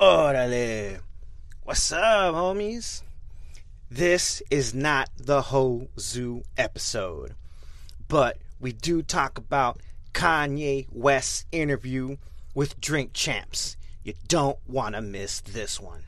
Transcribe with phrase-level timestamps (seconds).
[0.00, 1.00] Orale.
[1.62, 3.02] What's up, homies?
[3.90, 7.34] This is not the Ho-Zoo episode,
[8.08, 9.78] but we do talk about
[10.14, 12.16] Kanye West's interview
[12.54, 13.76] with Drink Champs.
[14.02, 16.04] You don't want to miss this one.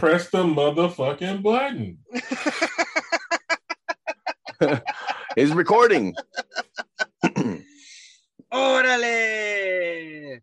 [0.00, 1.98] Press the motherfucking button.
[5.36, 6.14] it's recording.
[8.50, 10.40] Orale!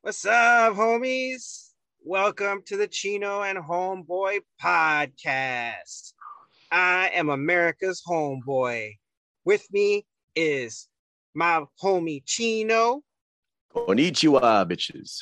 [0.00, 1.68] What's up, homies?
[2.02, 6.14] Welcome to the Chino and Homeboy podcast.
[6.72, 8.96] I am America's homeboy.
[9.44, 10.04] With me
[10.34, 10.88] is
[11.32, 13.02] my homie Chino
[13.72, 15.20] Konnichiwa, bitches.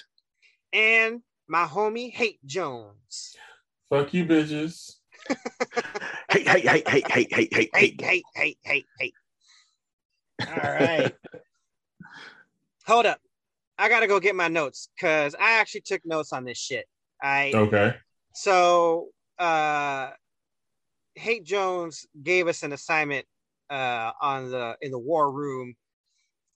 [0.73, 3.37] and my homie Hate Jones.
[3.95, 4.97] Fuck you, bitches.
[6.29, 7.97] Hey, hey, hey, hey, hey, hey, hey, Hate, hey.
[8.01, 9.15] hate, hate, hate, hate.
[10.49, 11.15] All right.
[12.89, 13.21] Hold up.
[13.79, 16.87] I gotta go get my notes because I actually took notes on this shit.
[17.23, 17.95] I Okay.
[18.35, 20.11] So uh
[21.15, 23.27] Hate Jones gave us an assignment
[23.71, 25.77] uh on the in the war room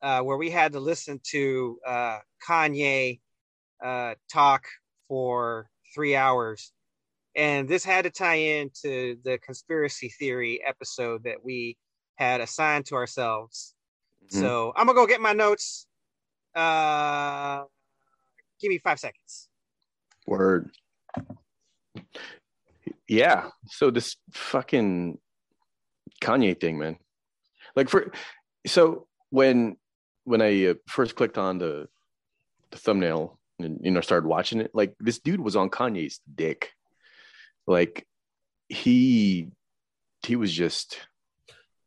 [0.02, 3.20] uh where we had to listen to uh Kanye
[3.80, 4.64] uh talk
[5.06, 6.72] for three hours.
[7.38, 11.78] And this had to tie into the conspiracy theory episode that we
[12.16, 13.76] had assigned to ourselves.
[14.24, 14.40] Mhm.
[14.40, 15.86] So I'm gonna go get my notes.
[16.52, 17.62] Uh
[18.60, 19.48] give me five seconds.
[20.26, 20.72] Word.
[23.06, 23.50] Yeah.
[23.68, 25.20] So this fucking
[26.20, 26.98] Kanye thing, man.
[27.76, 28.12] Like for
[28.66, 29.76] so when
[30.24, 31.88] when I uh, first clicked on the
[32.72, 36.72] the thumbnail and you know started watching it, like this dude was on Kanye's dick.
[37.68, 38.06] Like
[38.70, 39.50] he
[40.26, 40.98] he was just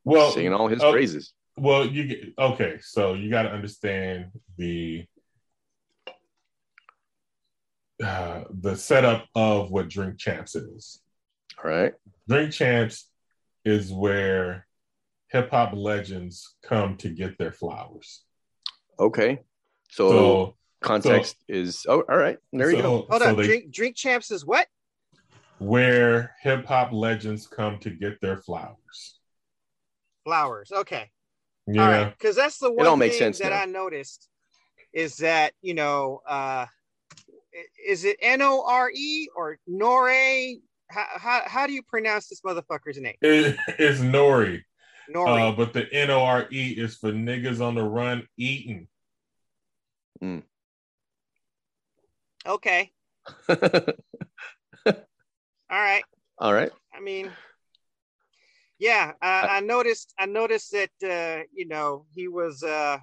[0.04, 1.34] Well, singing all his oh, praises.
[1.58, 2.78] Well, you get okay.
[2.82, 4.28] So you got to understand
[4.58, 5.06] the
[8.04, 11.02] uh, the setup of what Drink Champs is.
[11.64, 11.94] All right.
[12.30, 13.10] Drink Champs
[13.66, 14.68] is where
[15.30, 18.22] hip hop legends come to get their flowers.
[19.00, 19.40] Okay.
[19.90, 22.38] So, So, context is oh all right.
[22.54, 23.08] There you go.
[23.10, 24.68] Hold so on, they- drink drink champs is what?
[25.62, 29.20] Where hip hop legends come to get their flowers.
[30.24, 30.72] Flowers.
[30.72, 31.12] Okay.
[31.68, 31.84] Yeah.
[31.84, 32.18] All right.
[32.18, 33.60] Because that's the one all makes thing sense that now.
[33.62, 34.28] I noticed
[34.92, 36.66] is that, you know, uh
[37.88, 40.10] is it N O R E or Nore?
[40.90, 43.16] How, how, how do you pronounce this motherfucker's name?
[43.22, 44.64] It- it's Nori.
[45.10, 45.30] Nore.
[45.30, 48.88] Uh, but the N O R E is for niggas on the run eating.
[52.48, 52.92] okay.
[55.72, 56.04] All right.
[56.38, 56.72] all right.
[56.94, 57.32] I mean,
[58.78, 60.14] yeah, I, I noticed.
[60.20, 62.98] I noticed that uh, you know he was uh,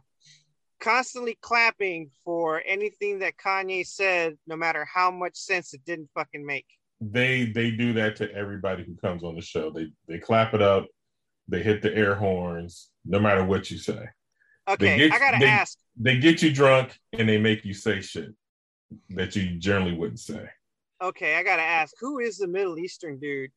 [0.81, 6.45] constantly clapping for anything that Kanye said, no matter how much sense it didn't fucking
[6.45, 6.67] make.
[7.01, 9.71] They they do that to everybody who comes on the show.
[9.71, 10.87] They they clap it up,
[11.49, 14.05] they hit the air horns, no matter what you say.
[14.69, 15.79] Okay, get- I gotta they- ask.
[16.01, 18.31] They get you drunk and they make you say shit
[19.11, 20.49] that you generally wouldn't say.
[21.03, 21.95] Okay, I gotta ask.
[22.01, 23.51] Who is the Middle Eastern dude?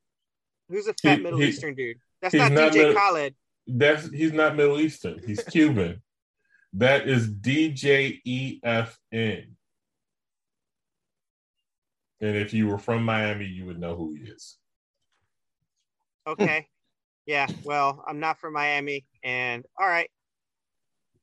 [0.69, 1.97] Who's a fat He- Middle he- Eastern dude?
[2.21, 3.35] That's not, not DJ Middle- Khaled.
[3.67, 5.21] That's he's not Middle Eastern.
[5.25, 6.01] He's Cuban.
[6.73, 9.55] that is DJ EFN.
[12.21, 14.57] And if you were from Miami, you would know who he is.
[16.27, 16.67] Okay.
[17.25, 17.47] yeah.
[17.63, 20.09] Well, I'm not from Miami, and all right,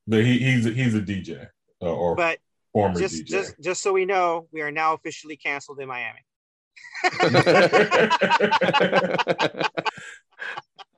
[0.08, 1.46] But he, he's a, he's a DJ
[1.80, 2.38] uh, or but
[2.82, 3.26] former just DJ.
[3.26, 6.20] just just so we know, we are now officially canceled in Miami.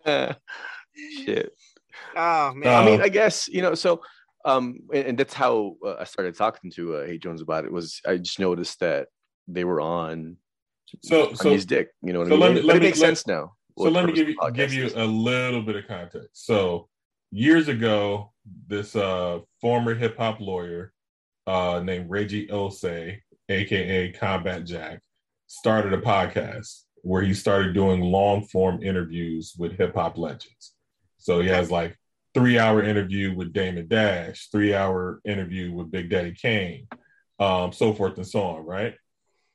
[1.24, 1.52] Shit.
[2.16, 2.74] Oh man.
[2.82, 3.74] I mean, Uh, I guess you know.
[3.74, 4.02] So,
[4.44, 7.72] um, and, and that's how uh, I started talking to uh, Hate Jones about it.
[7.72, 9.08] Was I just noticed that
[9.48, 10.36] they were on
[11.04, 11.88] So- so- his dick?
[12.02, 13.52] You know what so I let me- but let it me- makes let- sense now.
[13.78, 16.44] So let me give you give you a little bit of context.
[16.46, 16.88] So
[17.30, 18.32] years ago,
[18.66, 20.92] this uh former hip hop lawyer
[21.50, 23.19] uh named Reggie Ossé,
[23.49, 25.00] aka Combat Jack,
[25.47, 30.75] started a podcast where he started doing long form interviews with hip hop legends.
[31.19, 31.97] So he has like
[32.35, 36.87] three hour interview with Damon Dash, three hour interview with Big Daddy Kane,
[37.38, 38.94] um, so forth and so on, right?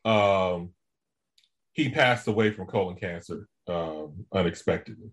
[0.03, 0.71] Um,
[1.71, 5.11] he passed away from colon cancer um, unexpectedly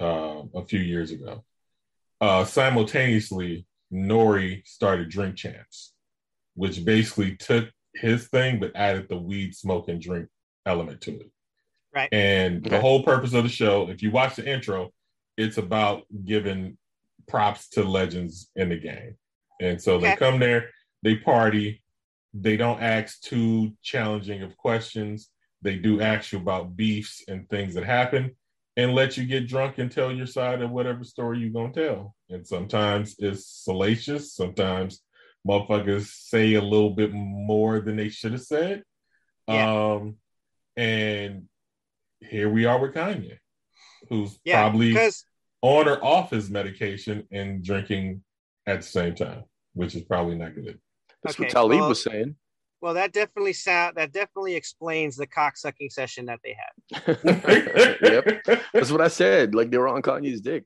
[0.00, 1.44] um, a few years ago.
[2.20, 5.91] Uh, simultaneously, Nori started Drink Champs,
[6.54, 10.28] which basically took his thing but added the weed smoke and drink
[10.66, 11.30] element to it.
[11.94, 12.08] Right.
[12.12, 14.90] And the whole purpose of the show, if you watch the intro,
[15.36, 16.78] it's about giving
[17.28, 19.16] props to legends in the game.
[19.60, 20.70] And so they come there,
[21.02, 21.82] they party,
[22.34, 25.28] they don't ask too challenging of questions.
[25.60, 28.36] They do ask you about beefs and things that happen
[28.76, 32.14] and let you get drunk and tell your side of whatever story you're gonna tell.
[32.30, 35.02] And sometimes it's salacious, sometimes
[35.46, 38.82] motherfuckers say a little bit more than they should have said.
[39.48, 39.92] Yeah.
[39.94, 40.16] Um
[40.76, 41.48] and
[42.20, 43.38] here we are with Kanye,
[44.08, 44.96] who's Yeah, probably
[45.60, 48.22] on or off his medication and drinking
[48.66, 49.44] at the same time,
[49.74, 50.78] which is probably not good.
[51.22, 52.36] That's Okay, what Talib well- was saying.
[52.80, 57.18] well, that definitely sound that definitely explains the cock sucking session that they had.
[58.02, 58.42] yep,
[58.72, 59.54] that's what I said.
[59.54, 60.64] Like they were on Kanye's dick.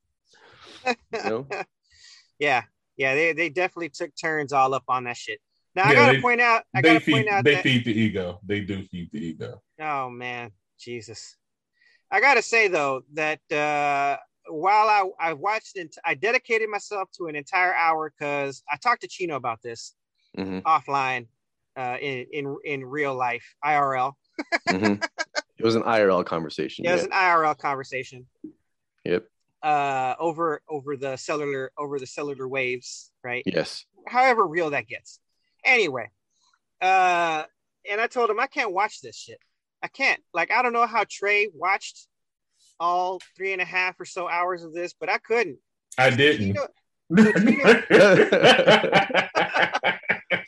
[0.87, 0.94] You
[1.25, 1.46] know?
[2.38, 2.62] yeah,
[2.96, 5.40] yeah, they they definitely took turns all up on that shit.
[5.75, 7.84] Now I gotta they- point out, I they gotta feed point out they that feed
[7.84, 8.40] the ego.
[8.46, 9.62] They do feed the ego.
[9.81, 11.37] oh man, Jesus,
[12.10, 14.16] I gotta say though that uh,
[14.48, 19.02] while I I watched and I dedicated myself to an entire hour because I talked
[19.02, 19.94] to Chino about this
[20.38, 21.26] Mhm, offline,
[21.76, 24.12] uh, in in in real life IRL.
[24.69, 25.02] mm-hmm.
[25.58, 26.84] It was an IRL conversation.
[26.84, 28.26] Yeah, it was an IRL conversation.
[29.04, 29.26] Yep.
[29.67, 33.43] Uh, over over the cellular over the cellular waves, right?
[33.47, 33.85] Yes.
[34.07, 35.19] however real that gets.
[35.65, 36.09] Anyway,
[36.81, 37.43] uh,
[37.91, 39.41] and I told him I can't watch this shit.
[39.83, 40.23] I can't.
[40.33, 42.07] Like, I don't know how Trey watched
[42.79, 45.59] all three and a half or so hours of this, but I couldn't.
[45.99, 46.59] I didn't.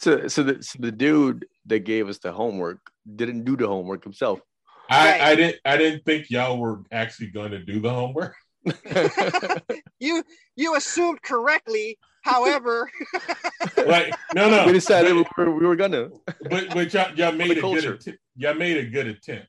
[0.00, 2.78] So, so the so the dude that gave us the homework
[3.16, 4.40] didn't do the homework himself.
[4.88, 8.36] I, I didn't I didn't think y'all were actually going to do the homework.
[10.00, 10.22] you
[10.56, 11.98] you assumed correctly.
[12.22, 12.90] However,
[13.86, 16.08] Like no no we decided we were, we were gonna.
[16.50, 19.48] but but y'all, y'all made a good att- y'all made a good attempt.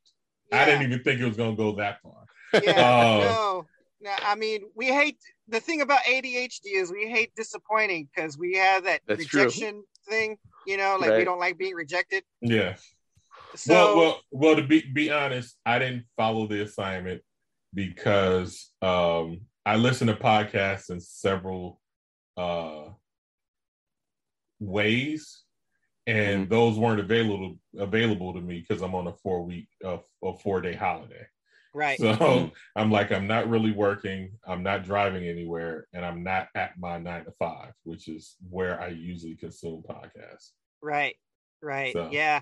[0.51, 2.25] I didn't even think it was gonna go that far.
[2.63, 3.65] yeah, Oh.
[4.01, 4.15] no, no.
[4.23, 5.17] I mean, we hate
[5.47, 9.43] the thing about ADHD is we hate disappointing because we have that That's true.
[9.43, 10.37] rejection thing.
[10.65, 12.23] You know, like we don't like being rejected.
[12.41, 12.75] Yeah.
[13.55, 14.55] So well, well, well.
[14.57, 17.21] To be be honest, I didn't follow the assignment
[17.73, 21.79] because um, I listen to podcasts in several
[22.37, 22.85] uh,
[24.59, 25.43] ways,
[26.07, 26.49] and Mm-hmm.
[26.49, 30.61] those weren't available available to me because I'm on a four week uh, a four
[30.61, 31.25] day holiday.
[31.73, 31.99] right.
[31.99, 32.51] So Mhm.
[32.75, 34.31] I'm like, I'm not really working.
[34.47, 38.81] I'm not driving anywhere, and I'm not at my nine to five, which is where
[38.81, 40.51] I usually consume podcasts.
[40.81, 41.15] Right,
[41.61, 41.93] right.
[41.93, 42.41] So- Yeah.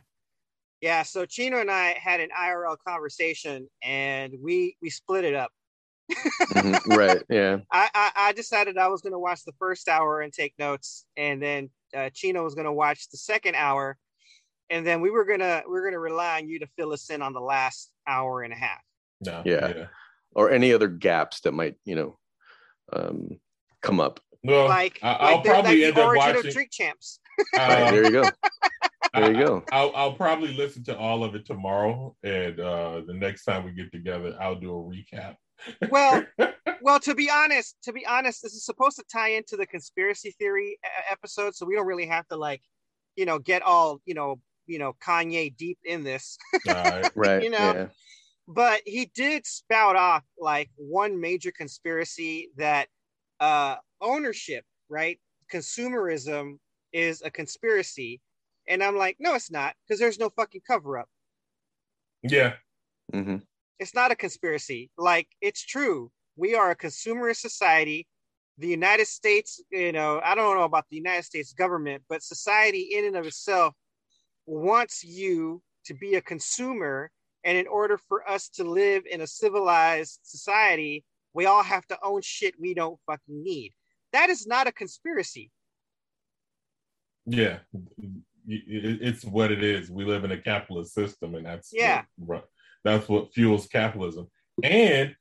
[0.81, 1.03] Yeah.
[1.03, 5.51] So Chino and I had an IRL conversation and we we split it up.
[6.53, 7.23] Mhm, Right.
[7.29, 7.57] Yeah.
[7.71, 11.41] I, I I decided I was gonna watch the first hour and take notes, and
[11.41, 13.97] then uh, Chino was gonna watch the second hour,
[14.69, 17.21] and then we were gonna we were gonna rely on you to fill us in
[17.21, 18.81] on the last hour and a half.
[19.21, 19.87] No, Yeah.
[20.33, 22.19] Or any other gaps that might you know
[22.93, 23.39] um,
[23.81, 24.19] come up.
[24.43, 26.47] Well, Like, I, I'll like the, probably like end the up origin watching.
[26.47, 27.19] of Drink Champs.
[27.55, 28.29] Right, uh, there you go.
[29.13, 29.63] There you go.
[29.71, 33.71] I'll, I'll probably listen to all of it tomorrow, and uh, the next time we
[33.71, 35.35] get together, I'll do a recap.
[35.89, 36.25] Well,
[36.81, 40.35] well, to be honest, to be honest, this is supposed to tie into the conspiracy
[40.37, 40.77] theory
[41.09, 42.61] episode, so we don't really have to like,
[43.15, 46.37] you know, get all you know, you know, Kanye deep in this.
[46.67, 47.11] All right.
[47.15, 47.43] Right.
[47.43, 47.87] You know, yeah.
[48.47, 52.87] but he did spout off like one major conspiracy that
[53.39, 55.19] uh ownership, right?
[55.51, 56.57] Consumerism
[56.93, 58.21] is a conspiracy.
[58.67, 61.07] And I'm like, no, it's not, because there's no fucking cover up.
[62.23, 62.53] Yeah.
[63.11, 63.37] hmm
[63.79, 64.89] It's not a conspiracy.
[64.97, 66.11] Like, it's true.
[66.35, 68.07] We are a consumerist society.
[68.57, 72.89] The United States, you know, I don't know about the United States government, but society
[72.93, 73.73] in and of itself
[74.45, 77.11] wants you to be a consumer.
[77.43, 81.97] And in order for us to live in a civilized society, we all have to
[82.03, 83.73] own shit we don't fucking need.
[84.11, 85.51] That is not a conspiracy.
[87.27, 87.59] Yeah.
[88.47, 89.91] It's what it is.
[89.91, 92.03] We live in a capitalist system, and that's Yeah.
[92.15, 92.45] what,
[92.83, 94.29] that's what fuels capitalism.
[94.63, 95.15] And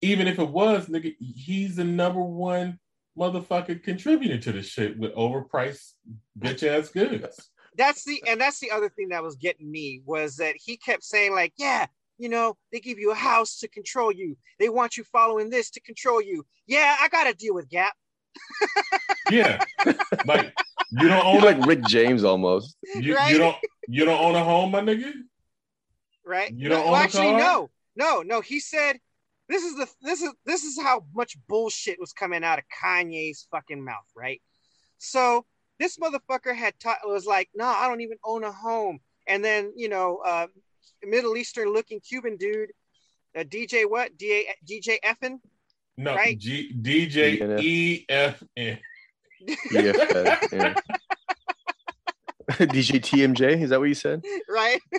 [0.00, 2.78] even if it was, nigga, he's the number one
[3.16, 5.92] motherfucker contributing to the shit with overpriced
[6.38, 7.50] bitch ass goods.
[7.76, 11.04] That's the and that's the other thing that was getting me was that he kept
[11.04, 11.86] saying like, yeah,
[12.18, 14.36] you know, they give you a house to control you.
[14.58, 16.44] They want you following this to control you.
[16.66, 17.94] Yeah, I got to deal with Gap.
[19.30, 19.62] yeah,
[20.26, 20.54] like
[20.92, 22.76] you don't own like Rick James almost.
[22.94, 23.32] You, right?
[23.32, 23.56] you don't
[23.88, 25.12] you don't own a home, my nigga.
[26.24, 26.52] Right.
[26.52, 27.38] You don't no, own well, actually, a car?
[27.40, 28.40] no, no, no.
[28.40, 28.98] He said
[29.48, 33.46] this is the this is this is how much bullshit was coming out of Kanye's
[33.50, 34.42] fucking mouth, right?
[34.98, 35.46] So
[35.78, 39.00] this motherfucker had taught was like, no, I don't even own a home.
[39.26, 40.46] And then you know, uh,
[41.02, 42.70] Middle Eastern looking Cuban dude,
[43.36, 44.16] uh, DJ what?
[44.18, 45.38] D- DJ Effin?
[45.96, 46.38] No, right?
[46.38, 48.78] G- DJ E F N.
[49.70, 49.92] yeah.
[52.50, 54.22] DJ TMJ, is that what you said?
[54.48, 54.80] Right.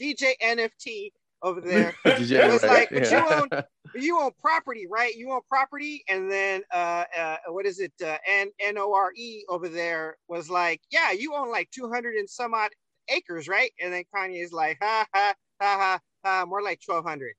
[0.00, 1.10] DJ NFT
[1.42, 1.94] over there.
[2.06, 3.26] DJ, it was right, like, but yeah.
[3.26, 3.48] you own
[3.94, 5.14] you own property, right?
[5.14, 7.92] You own property, and then uh, uh what is it?
[8.04, 11.88] Uh, N N O R E over there was like, yeah, you own like two
[11.88, 12.70] hundred and some odd
[13.08, 13.72] acres, right?
[13.80, 17.34] And then Kanye is like, ha ha ha ha ha, more like twelve hundred.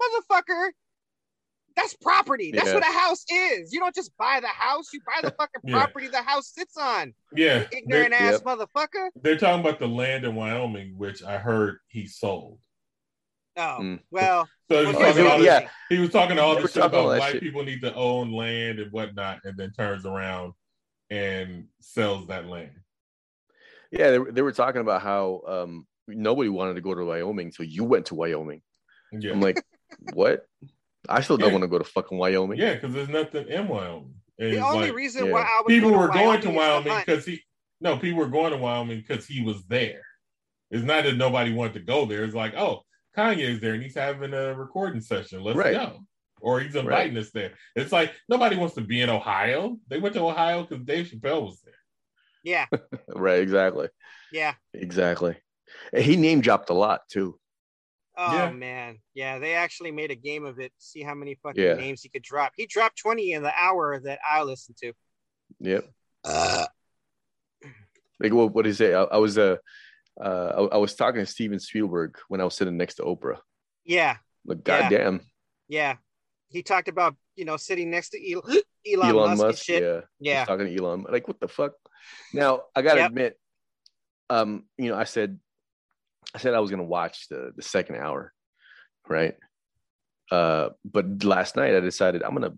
[0.00, 0.70] Motherfucker,
[1.76, 2.52] that's property.
[2.52, 2.74] That's Yeah.
[2.74, 3.72] what a house is.
[3.72, 5.76] You don't just buy the house; you buy the fucking Yeah.
[5.84, 7.14] property the house sits on.
[7.34, 8.58] Yeah, You ignorant they're, ass Yep.
[8.58, 9.08] motherfucker.
[9.16, 12.58] they're talking about the land in Wyoming, which I heard he sold.
[13.58, 14.00] Oh Mm.
[14.10, 15.68] well, So he was, well, talking, they- all this, yeah.
[15.88, 17.42] he was talking all this were shit about that white shit.
[17.42, 20.52] people need to own land and whatnot, and then turns around
[21.10, 22.72] and sells that land.
[23.90, 27.52] Yeah, they, were- they were talking about how um, nobody wanted to go to Wyoming,
[27.52, 28.62] so you went to Wyoming.
[29.12, 29.62] Yeah, I'm like,
[30.14, 30.46] what?
[31.08, 31.52] I still don't Yeah.
[31.54, 32.58] want to go to fucking Wyoming.
[32.58, 34.14] yeah, because there's nothing in Wyoming.
[34.38, 35.32] And the only like, reason yeah.
[35.32, 37.42] why I would people go were going to Wyoming because he
[37.80, 40.02] no, people were going to Wyoming because he was there.
[40.70, 42.24] It's not that nobody wanted to go there.
[42.24, 42.82] It's like, oh,
[43.16, 45.42] Kanye's there and he's having a recording session.
[45.42, 45.74] Let's Right.
[45.74, 46.00] go.
[46.40, 47.52] Or he's inviting us there.
[47.74, 49.78] It's like nobody wants to be in Ohio.
[49.88, 51.72] They went to Ohio because Dave Chappelle was there.
[52.42, 52.66] Yeah,
[53.08, 53.88] Right, exactly.
[54.32, 54.54] yeah.
[54.74, 55.36] Exactly.
[55.92, 57.38] And he name dropped a lot too.
[58.18, 58.50] Oh Yeah.
[58.50, 59.38] man, yeah.
[59.38, 60.72] They actually made a game of it.
[60.78, 61.74] See how many fucking Yeah.
[61.74, 62.52] names he could drop.
[62.56, 64.92] He dropped twenty in the hour that I listened to.
[65.60, 65.88] Yep.
[68.18, 68.94] Like what what did he say?
[68.94, 69.56] I, I was uh,
[70.20, 73.38] uh I, I was talking to Steven Spielberg when I was sitting next to Oprah.
[73.84, 74.80] Yeah, Like, Yeah.
[74.88, 75.20] goddamn,
[75.68, 75.96] yeah.
[76.48, 78.42] He talked about you know sitting next to Elon,
[78.86, 79.64] Elon, Elon, Musk, and Musk.
[79.64, 79.82] shit.
[79.82, 80.00] Yeah.
[80.18, 81.04] Yeah, talking to Elon.
[81.10, 81.72] Like, what the fuck?
[82.32, 83.10] Now I gotta Yep.
[83.10, 83.38] admit,
[84.30, 85.38] um, you know, I said
[86.34, 88.32] I said I was gonna watch the the second hour,
[89.08, 89.34] right?
[90.30, 92.54] Uh, but last night I decided I'm gonna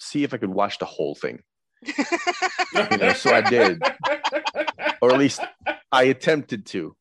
[0.00, 1.40] see if I could watch the whole thing.
[1.82, 3.82] You know, so I did.
[5.00, 5.40] Or at least
[5.92, 6.96] I attempted to,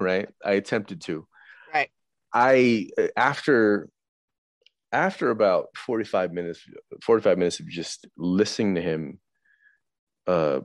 [0.00, 0.28] right?
[0.44, 1.26] I attempted to.
[1.72, 1.88] Right.
[2.32, 3.88] I after
[4.92, 6.60] after about 45 minutes
[7.02, 9.18] 45 minutes of just listening to him
[10.26, 10.60] uh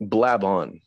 [0.00, 0.80] blab on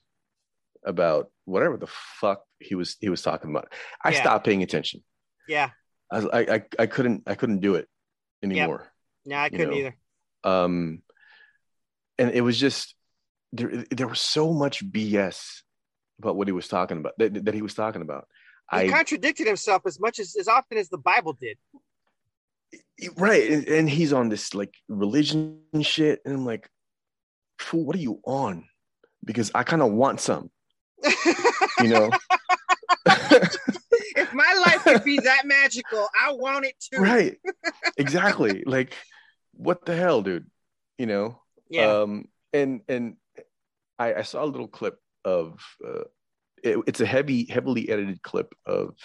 [0.86, 3.72] about whatever the fuck he was he was talking about.
[4.04, 4.22] I Yeah.
[4.22, 5.04] stopped paying attention.
[5.48, 5.70] yeah.
[6.12, 7.88] I, was- I I I couldn't I couldn't do it
[8.44, 8.92] anymore.
[9.26, 9.76] No, I couldn't know.
[9.78, 9.96] either.
[10.44, 11.02] Um
[12.18, 12.96] and it was just
[13.54, 15.62] there there was so much BS
[16.20, 18.28] about what he was talking about that, that he was talking about.
[18.72, 21.58] He I contradicted himself as much as as often as the Bible did.
[23.18, 26.70] right and, and he's on this like religion shit and i'm like
[27.60, 28.66] fool what are you on
[29.26, 30.50] because i kind of want some
[31.82, 32.10] you know
[34.16, 37.00] if my life could be that magical, I want it to.
[37.00, 37.38] right
[37.98, 38.94] exactly like
[39.54, 40.50] what the hell dude
[40.98, 42.02] you know Yeah.
[42.02, 43.16] um and and
[44.00, 46.04] i i saw a little clip of uh
[46.64, 48.96] it, it's a heavy heavily edited clip of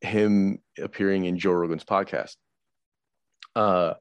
[0.00, 2.36] him appearing in joe rogan's podcast
[3.56, 3.96] uh oh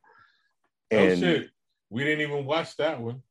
[0.92, 1.50] and shit.
[1.90, 3.22] We didn't even watch that one.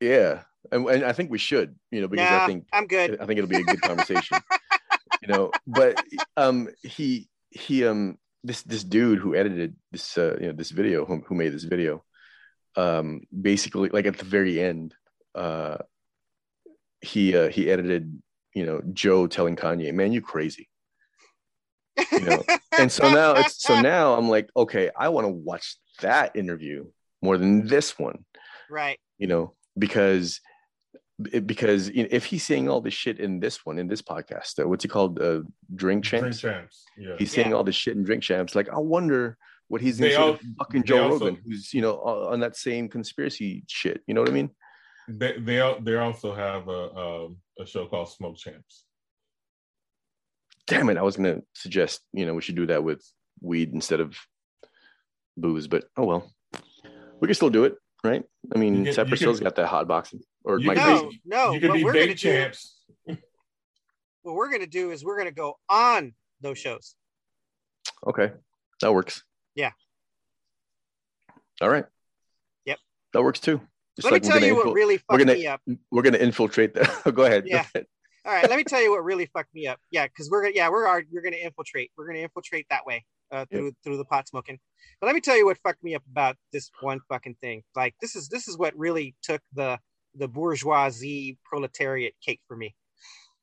[0.00, 0.42] Yeah,
[0.72, 3.20] and, and I think we should, you know, because nah, I think I'm good.
[3.20, 4.38] I think it'll be a good conversation,
[5.22, 5.50] you know.
[5.66, 6.02] But
[6.36, 11.04] um, he he um this this dude who edited this uh, you know this video
[11.04, 12.04] who, who made this video,
[12.76, 14.94] um, basically like at the very end,
[15.34, 15.78] uh,
[17.00, 18.20] he uh, he edited
[18.54, 20.68] you know Joe telling Kanye, "Man, you crazy,"
[22.12, 22.42] you know.
[22.78, 26.86] and so now it's so now I'm like, okay, I want to watch that interview
[27.22, 28.24] more than this one
[28.70, 28.98] right.
[29.18, 30.40] you know, because
[31.32, 34.68] it- because if he's saying all the shit in this one in this podcast, uh,
[34.68, 35.20] what's he called?
[35.20, 35.42] Uh,
[35.74, 36.40] Drink Champs.
[36.40, 36.84] Drink champs.
[36.98, 37.16] Yeah.
[37.18, 37.54] He's saying Yeah.
[37.56, 38.54] all the shit in Drink Champs.
[38.54, 39.36] Like, I wonder
[39.68, 42.56] what he's They going to say fucking Joe also- Rogan, who's you know on that
[42.56, 44.02] same conspiracy shit.
[44.06, 44.50] You know what I mean?
[45.08, 48.84] They they they also have a um, a show called Smoke Champs.
[50.66, 53.04] damn it, I was gonna suggest you know we should do that with
[53.40, 54.16] weed instead of
[55.36, 56.32] booze, but oh well,
[57.20, 58.24] we can still do it, right?
[58.54, 61.08] I mean, You can- Cypress you Hill's got that hot boxing, or You Mike No,
[61.10, 61.52] be- no.
[61.52, 62.80] you could what be we're gonna do, champs.
[63.06, 66.94] what we're gonna do is we're gonna go on those shows.
[68.06, 68.32] Okay,
[68.80, 69.24] that works.
[69.54, 69.70] Yeah.
[71.60, 71.84] All right.
[72.66, 72.78] Yep.
[73.12, 73.60] That works too.
[73.96, 75.60] Just Let like me tell gonna you what infil- really we're fucked gonna- me up.
[75.90, 77.02] we're gonna infiltrate that.
[77.14, 77.44] go ahead.
[77.46, 77.62] Yeah.
[77.62, 77.86] Go ahead.
[78.26, 79.78] All right, let me tell you what really fucked me up.
[79.90, 81.90] Yeah, because we're gonna yeah we're are- we're gonna infiltrate.
[81.96, 84.58] We're gonna infiltrate that way uh, through through the pot smoking.
[85.00, 87.62] But let me tell you what fucked me up about this one fucking thing.
[87.76, 89.78] Like this is this is what really took the
[90.16, 92.74] the bourgeoisie proletariat cake for me.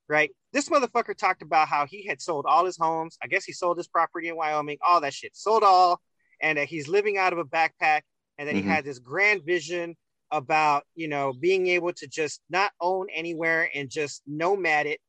[0.07, 0.31] Right?
[0.51, 3.17] This motherfucker talked about how he had sold all his homes.
[3.23, 5.35] I guess he sold his property in Wyoming, all that shit.
[5.35, 6.01] Sold all,
[6.41, 8.01] and that he's living out of a backpack,
[8.37, 8.61] and that Mhm.
[8.63, 9.95] he had this grand vision
[10.31, 15.01] about you know being able to just not own anywhere and just nomad it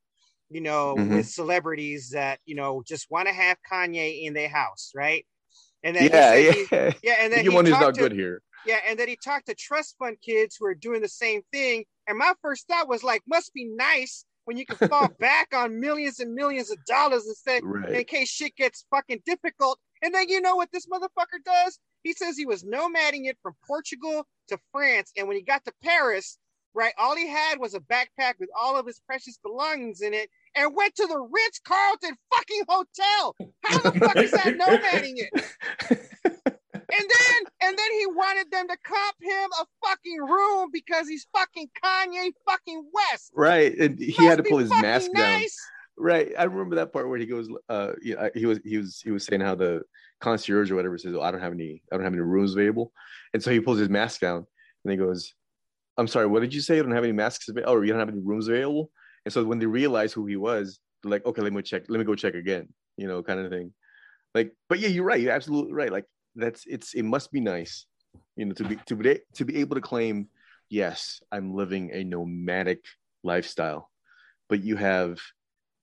[0.51, 1.11] you know Mhm.
[1.11, 5.25] with celebrities that you know just want to have kanye in their house right
[5.85, 6.93] and then he Yeah, he- yeah.
[7.05, 8.43] yeah and then The he one talked not to, good here.
[8.67, 11.85] Yeah and then he talked to trust fund kids who are doing the same thing
[12.07, 15.81] and my first thought was like must be nice when you can fall back on
[15.81, 19.79] millions and millions of dollars instead in case shit gets fucking difficult.
[20.03, 21.79] And then you know what this motherfucker does?
[22.03, 25.13] He says he was nomading it from Portugal to France.
[25.17, 26.39] And when he got to Paris,
[26.75, 30.29] right, all he had was a backpack with all of his precious belongings in it
[30.57, 33.37] and went to the Ritz Carlton fucking hotel.
[33.65, 36.11] How the fuck is that nomading it?
[36.95, 41.27] And then and then he wanted them to comp him a fucking room because he's
[41.35, 43.33] fucking Kanye fucking West.
[43.35, 43.77] right.
[43.79, 45.41] And he Must had to pull his mask down.
[45.41, 45.57] nice.
[45.97, 46.33] Right.
[46.39, 49.11] I remember that part where he goes, uh, you know, he was he was he
[49.11, 49.83] was saying how the
[50.21, 52.93] concierge or whatever says, oh, I don't have any, I don't have any rooms available,
[53.35, 54.47] and so he pulls his mask down
[54.85, 55.35] and he goes,
[55.99, 56.77] I'm sorry, what did you say?
[56.77, 57.73] You don't have any masks available?
[57.75, 58.91] Oh, you don't have any rooms available?
[59.25, 61.99] And so when they realize who he was, they're like, okay, let me check, let
[61.99, 63.73] me go check again, you know, kind of thing.
[64.35, 65.21] Like, but yeah, you're right.
[65.21, 65.93] You're absolutely right.
[65.93, 67.87] Like that's it's it must be nice,
[68.37, 70.29] you know, to be to be to be able to claim,
[70.69, 72.85] yes, I'm living a nomadic
[73.23, 73.91] lifestyle,
[74.49, 75.19] but you have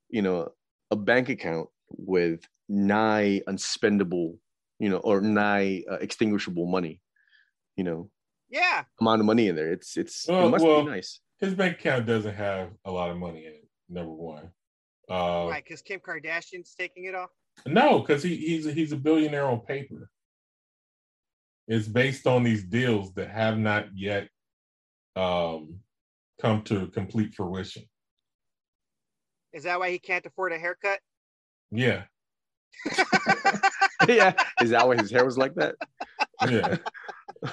[0.09, 0.49] you know,
[0.89, 4.37] a bank account with nigh unspendable,
[4.79, 6.99] you know, or nigh uh, extinguishable money,
[7.75, 8.09] you know,
[8.49, 8.85] Yeah.
[8.99, 9.71] amount of money in there.
[9.71, 11.21] It's it's Well, it must well, be nice.
[11.39, 13.69] His bank account doesn't have a lot of money in it.
[13.87, 14.51] Number one.
[15.09, 17.29] Uh, Right, because Kim Kardashian's taking it off.
[17.67, 20.09] No, because he, he's a, he's a billionaire on paper.
[21.69, 24.27] It's based on these deals that have not yet
[25.15, 25.75] um,
[26.41, 27.83] come to complete fruition.
[29.53, 30.99] Is that why he can't afford a haircut?
[31.71, 32.03] Yeah,
[34.07, 35.75] yeah, is that why his hair was like that?
[36.47, 36.77] yeah.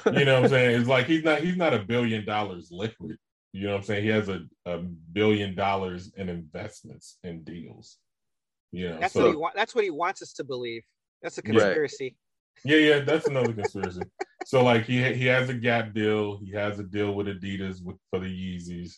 [0.06, 0.80] you know what I'm saying?
[0.80, 3.18] It's like he's not he's not a billion dollars liquid.
[3.52, 4.02] You know what I'm saying?
[4.02, 7.98] He has a, a billion dollars in investments and deals.
[8.72, 10.82] You know, That's so what he wa- That's what he wants us to believe.
[11.22, 11.52] That's a Right.
[11.52, 12.16] conspiracy.
[12.64, 14.06] Yeah, yeah, that's another conspiracy.
[14.44, 17.96] so like he he has a Gap deal, he has a deal with Adidas with
[18.10, 18.94] for the Yeezys.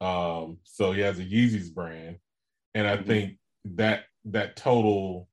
[0.00, 2.18] Um, so he has a Yeezys brand,
[2.74, 3.06] and I Mhm.
[3.06, 3.38] think
[3.76, 5.28] that that total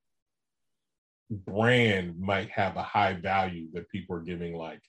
[1.30, 4.82] brand might have a high value that people are giving like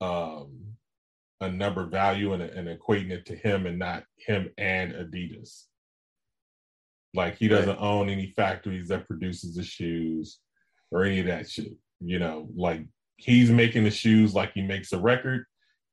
[0.00, 0.76] um
[1.40, 5.64] a number value and, and equating it to him and not him and Adidas.
[7.12, 10.40] Like he doesn't own any factories that produces the shoes
[10.90, 11.74] or any of that shit.
[12.00, 12.84] You know, like
[13.16, 15.44] he's making the shoes like he makes a record,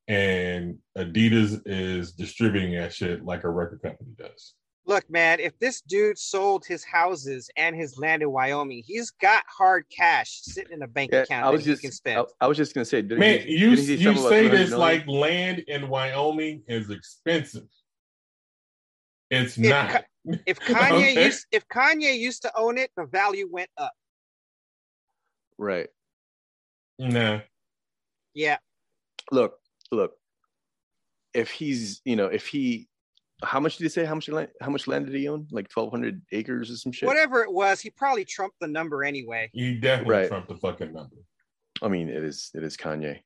[0.07, 4.53] and Adidas is distributing that shit like a record company does.
[4.87, 9.43] Look, man, if this dude sold his houses and his land in Wyoming, he's got
[9.47, 12.19] hard cash sitting in a bank Yeah, account I was that he just can spend.
[12.19, 14.79] I, I was just gonna say, did Man, he, you didn't you say this million?
[14.79, 17.67] like land in Wyoming is expensive.
[19.29, 19.89] It's If not.
[19.91, 21.25] Ka- if Kanye Okay.
[21.25, 23.93] used if Kanye used to own it, the value went up.
[25.57, 25.87] Right.
[26.99, 27.39] Nah.
[28.33, 28.57] Yeah.
[29.31, 29.55] Look,
[29.91, 30.13] look.
[31.33, 32.87] If he's, you know, if he,
[33.43, 34.05] how much did he say?
[34.05, 34.49] How much land?
[34.61, 35.47] How much land did he own?
[35.51, 37.07] Like twelve hundred acres or some shit.
[37.07, 39.49] Whatever it was, he probably trumped the number anyway.
[39.53, 40.27] He definitely Right.
[40.27, 41.15] trumped the fucking number.
[41.81, 43.21] I mean, it is it is Kanye.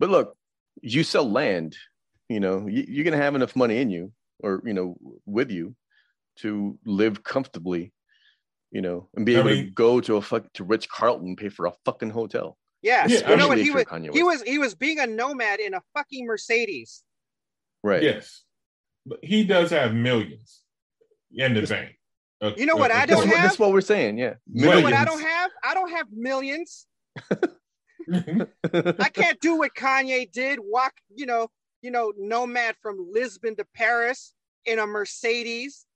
[0.00, 0.36] But look,
[0.82, 1.76] you sell land,
[2.28, 5.76] you know, you, you're gonna have enough money in you, or you know, with you,
[6.38, 7.92] to live comfortably,
[8.70, 11.48] you know, and be I able to go to a fuck to Ritz Carlton, pay
[11.48, 12.56] for a fucking hotel.
[12.82, 13.06] Yeah.
[13.08, 15.74] Yeah, you know what he was, Kanye he was he was being a nomad in
[15.74, 17.02] a fucking Mercedes.
[17.82, 18.02] Right.
[18.02, 18.42] Yes,
[19.04, 20.62] but he does have millions
[21.32, 21.96] in the bank.
[22.40, 23.44] Uh, You know what I That's don't what, have?
[23.44, 24.18] that's what we're saying.
[24.18, 24.34] Yeah.
[24.52, 25.50] You know what I don't have?
[25.64, 26.86] I don't have millions.
[28.12, 30.58] I can't do what Kanye did.
[30.62, 31.48] Walk, you know,
[31.82, 35.86] you know, nomad from Lisbon to Paris in a Mercedes.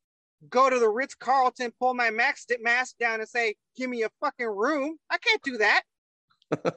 [0.48, 4.09] Go to the Ritz Carlton, pull my max mask down, and say, "Give me a
[4.20, 5.83] fucking room." I can't do that.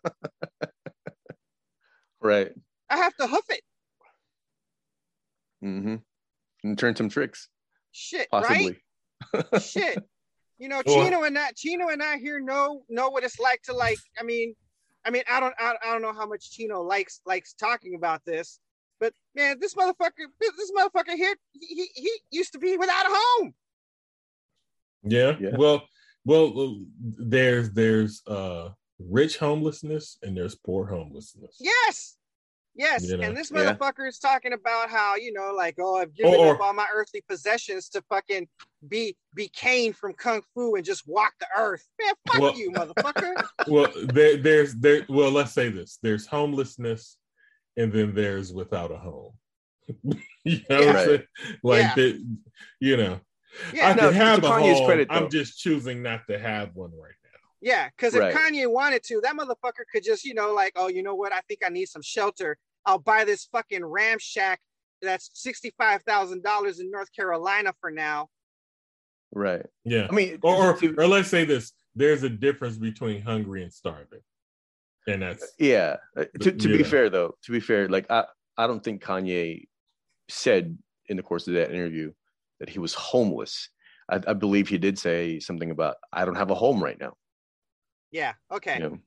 [2.22, 2.52] Right.
[2.90, 3.62] I have to hoof it.
[5.64, 5.96] Mm-hmm.
[6.64, 7.50] And turn some tricks,
[7.92, 8.80] Shit, possibly.
[9.34, 9.62] right?
[9.62, 10.02] Shit.
[10.58, 13.62] You know, Well- Chino and that Chino and I here know know what it's like
[13.64, 13.98] to like.
[14.18, 14.56] I mean,
[15.04, 18.22] I mean, I don't I, I don't know how much Chino likes likes talking about
[18.26, 18.60] this,
[19.04, 23.10] but man, this motherfucker this motherfucker here he, he, he used to be without a
[23.10, 23.54] home.
[25.04, 25.36] Yeah.
[25.42, 25.58] Yeah.
[25.58, 25.84] Well,
[26.24, 31.58] well, there's there's uh rich homelessness and there's poor homelessness.
[31.60, 32.16] Yes.
[32.76, 33.06] Yes.
[33.08, 33.74] You know, and this yeah.
[33.74, 36.88] motherfucker is talking about how, you know, like, oh, I've given Or- up all my
[36.96, 38.48] earthly possessions to fucking
[38.88, 41.86] be be Caine from Kung Fu and just walk the earth.
[42.02, 43.46] Man, fuck Well- you, motherfucker.
[43.68, 45.06] Well, there, there's there.
[45.10, 47.18] Well, let's say this: there's homelessness,
[47.78, 49.34] and then there's without a home.
[50.44, 51.06] you know, what I'm Right.
[51.06, 51.28] saying?
[51.64, 51.96] like Yeah.
[51.96, 52.26] the,
[52.80, 53.20] you know,
[53.74, 53.90] Yeah.
[53.90, 54.86] I No, could have a Kanye's home.
[54.86, 57.30] credit, I'm just choosing not to have one right now.
[57.62, 58.36] Yeah, because if Right.
[58.36, 61.32] Kanye wanted to, that motherfucker could just, you know, like, oh, you know what?
[61.34, 62.58] I think I need some shelter.
[62.86, 64.60] I'll buy this fucking Ram Shack
[65.02, 68.30] that's sixty-five thousand dollars in North Carolina for now.
[69.34, 69.66] Right.
[69.84, 73.74] Yeah, I mean, or or, or let's say this: there's a difference between hungry and
[73.74, 74.22] starving,
[75.08, 75.98] and that's yeah.
[76.18, 78.26] Uh, To, to be fair, though, to be fair, like I,
[78.58, 79.66] I don't think Kanye
[80.30, 82.12] said in the course of that interview
[82.60, 83.70] that he was homeless.
[84.10, 87.14] I, I believe he did say something about I don't have a home right now.
[88.12, 88.34] Yeah.
[88.52, 88.76] Okay.
[88.76, 88.98] You know?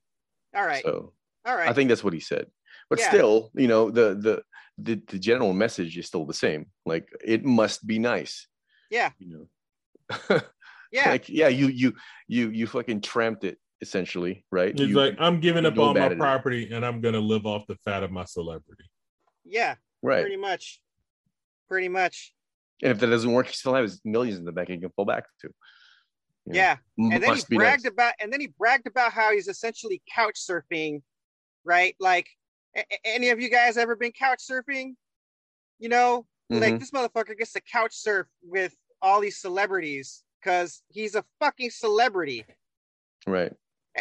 [0.54, 0.82] All right.
[0.84, 1.12] So
[1.46, 1.68] All right.
[1.68, 2.46] I think that's what he said.
[2.90, 3.08] But Yeah.
[3.08, 4.42] still, you know, the, the
[4.78, 6.66] the the general message is still the same.
[6.84, 8.46] Like it must be nice.
[8.90, 9.10] yeah.
[9.18, 9.48] You
[10.30, 10.40] know.
[10.92, 11.10] Yeah.
[11.10, 11.94] like yeah, you you
[12.28, 14.70] you you fucking tramped it essentially, right?
[14.70, 16.18] it's You- like I'm giving up all my bad it.
[16.18, 18.84] property, and I'm gonna live off the fat of my celebrity.
[19.44, 19.76] yeah.
[20.02, 20.20] right.
[20.22, 20.80] Pretty much.
[21.68, 22.32] Pretty much.
[22.82, 25.04] And if that doesn't work, he still has millions in the bank he can fall
[25.04, 25.48] back to.
[26.46, 26.76] You know, Yeah.
[26.98, 27.92] And then he bragged nice.
[27.92, 31.02] about and then he bragged about how he's essentially couch surfing,
[31.64, 31.96] right?
[31.98, 32.28] Like
[32.76, 34.94] a- a- any of you guys ever been couch surfing?
[35.78, 36.78] You know, like Mhm.
[36.78, 42.44] this motherfucker gets to couch surf with all these celebrities because he's a fucking celebrity.
[43.26, 43.52] Right.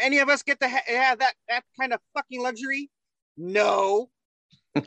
[0.02, 2.90] Any of us get to ha- have that that kind of fucking luxury?
[3.38, 4.10] No.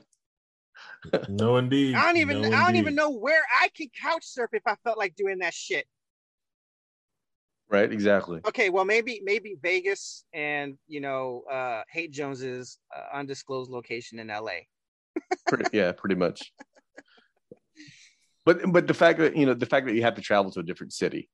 [1.29, 1.94] No, indeed.
[1.94, 4.75] I don't even No, I don't even know where I can couch surf if I
[4.85, 5.87] felt like doing that shit.
[7.71, 7.90] Right.
[7.92, 8.40] Exactly.
[8.47, 14.29] Okay, well maybe maybe Vegas and you know uh Hate Jones's uh, undisclosed location in
[14.29, 14.61] LA.
[15.47, 16.53] Pretty, yeah, pretty much.
[18.44, 20.61] But but the fact that you know the fact that you have to travel to
[20.61, 21.29] a different city,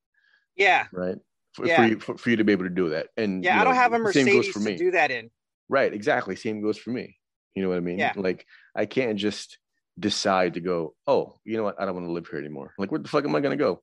[0.56, 0.86] Yeah.
[0.92, 1.16] right?
[1.54, 1.76] For, Yeah.
[1.76, 3.64] for, you, for, for you to be able to do that, and Yeah, you I
[3.64, 4.76] don't have a the same goes Mercedes for to me.
[4.76, 5.30] do that in.
[5.68, 6.36] Right, exactly.
[6.36, 7.16] Same goes for me.
[7.54, 7.98] You know what I mean?
[7.98, 8.12] Yeah.
[8.16, 9.58] Like I can't just
[9.98, 11.80] decide to go, oh, you know what?
[11.80, 12.74] I don't want to live here anymore.
[12.78, 13.82] Like, where the fuck am I gonna go?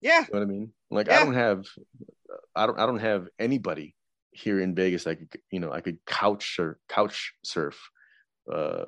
[0.00, 0.20] Yeah.
[0.20, 0.72] You know what I mean?
[0.90, 1.20] Like Yeah.
[1.20, 1.66] I don't have
[2.54, 3.94] I don't I don't have anybody
[4.30, 7.90] here in Vegas I could you know I could couch or couch surf
[8.50, 8.84] uh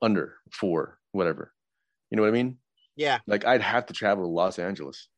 [0.00, 1.52] under for whatever.
[2.10, 2.58] You know what I mean?
[2.96, 3.18] Yeah.
[3.26, 5.08] Like I'd have to travel to Los Angeles,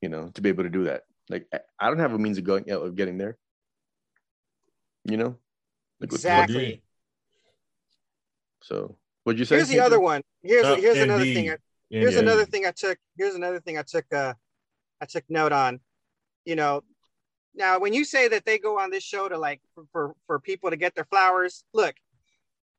[0.00, 1.04] you know, to be able to do that.
[1.28, 3.36] Like I- I don't have a means of going of getting there.
[5.04, 5.36] You know?
[6.00, 6.28] Like, what the?
[6.28, 6.64] Exactly.
[6.64, 6.82] Indeed.
[8.62, 9.56] So what'd you say?
[9.56, 10.22] Here's the other one.
[10.42, 11.50] Here's Uh, here's another thing.
[11.50, 11.56] I,
[11.88, 12.28] here's Indeed.
[12.28, 12.98] another thing I took.
[13.16, 14.04] Here's another thing I took.
[14.12, 14.34] Uh,
[15.00, 15.80] I took note on.
[16.44, 16.82] You know,
[17.54, 20.40] now when you say that they go on this show to like for for, for
[20.40, 21.94] people to get their flowers, look,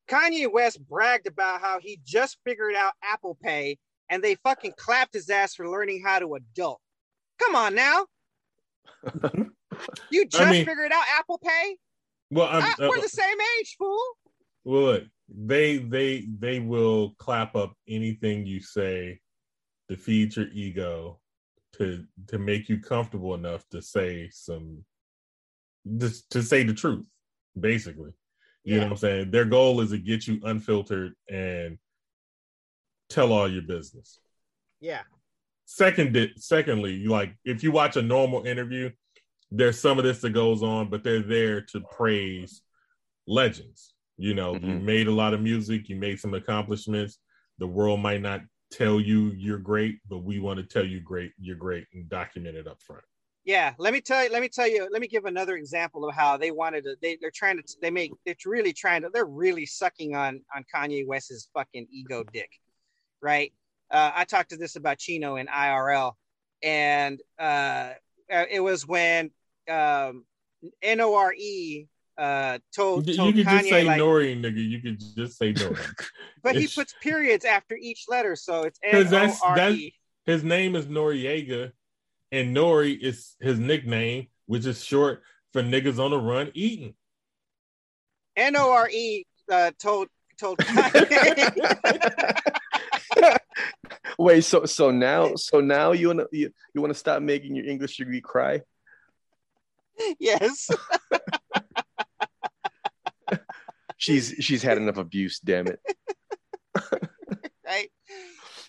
[0.07, 3.77] Kanye West bragged about how he just figured out Apple Pay,
[4.10, 6.81] and they fucking clapped his ass for learning how to adult.
[7.41, 8.06] Come on now.
[10.12, 11.77] You just mean- figured out Apple Pay?
[12.30, 13.99] Well, I'm, Ah, uh, we're the same age, fool.
[14.63, 19.19] well, look, they they they will clap up anything you say
[19.89, 21.19] to feed your ego,
[21.77, 24.86] to to make you comfortable enough to say some,
[25.97, 27.06] just to say the truth,
[27.60, 28.12] basically.
[28.63, 29.32] You know what I'm saying?
[29.32, 31.80] Their goal is to get you unfiltered and
[33.10, 34.19] tell all your business.
[34.80, 35.01] Yeah.
[35.73, 38.91] Second, secondly, like if you watch a normal interview,
[39.51, 42.62] there's some of this that goes on, but they're there to praise
[43.25, 43.93] legends.
[44.17, 44.81] You know, you Mhm.
[44.84, 47.19] made a lot of music, you made some accomplishments.
[47.57, 51.31] The world might not tell you you're great, but we want to tell you great,
[51.39, 53.05] you're great, and document it up front.
[53.45, 54.29] Yeah, let me tell you.
[54.29, 54.89] Let me tell you.
[54.91, 56.97] Let me give another example of how they wanted to.
[57.01, 57.63] They they're trying to.
[57.81, 58.12] They make.
[58.25, 59.10] They're really trying to.
[59.10, 62.51] They're really sucking on on Kanye West's fucking ego dick,
[63.21, 63.53] right?
[63.91, 66.13] Uh, I talked to this about Chino in IRL,
[66.63, 67.91] and uh,
[68.32, 69.32] uh, it was when
[69.69, 70.23] um,
[70.84, 71.34] Nore
[72.17, 74.63] uh, told, You, told you could just say like, Nori, nigga.
[74.69, 76.06] You could just say Nori.
[76.43, 79.93] but he puts periods after each letter, so it's N O that's- E.
[80.25, 81.71] his name is Noreaga,
[82.32, 86.93] and Nori is his nickname, which is short for niggas on the run eating.
[88.38, 92.51] N O R E uh, told told Kanye.
[94.17, 97.97] Wait, so so now so now you wanna you, you wanna stop making your English
[97.97, 98.62] degree cry?
[100.19, 100.69] yes.
[103.97, 105.79] She's she's had enough abuse, damn it.
[107.63, 107.91] right?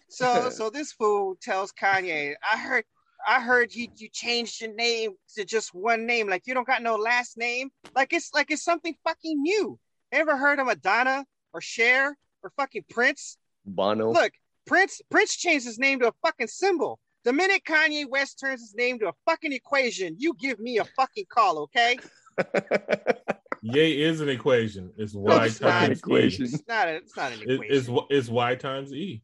[0.08, 2.84] So so this fool tells Kanye, I heard
[3.26, 6.82] I heard you you changed your name to just one name, like you don't got
[6.82, 7.70] no last name.
[7.94, 9.78] Like it's like it's something fucking new.
[10.12, 13.38] Ever heard of Madonna or Cher or fucking Prince?
[13.64, 14.12] Bono.
[14.12, 14.32] Look,
[14.66, 16.98] Prince Prince changed his name to a fucking symbol.
[17.24, 20.84] The minute Kanye West turns his name to a fucking equation, you give me a
[20.84, 21.98] fucking call, okay?
[23.62, 24.90] Yay is an equation.
[24.96, 25.70] It's No, y it's not.
[25.70, 26.46] times Equation.
[26.46, 26.48] E.
[26.48, 27.74] It's not a, it's not an It- equation.
[27.76, 29.22] it's it's y times e.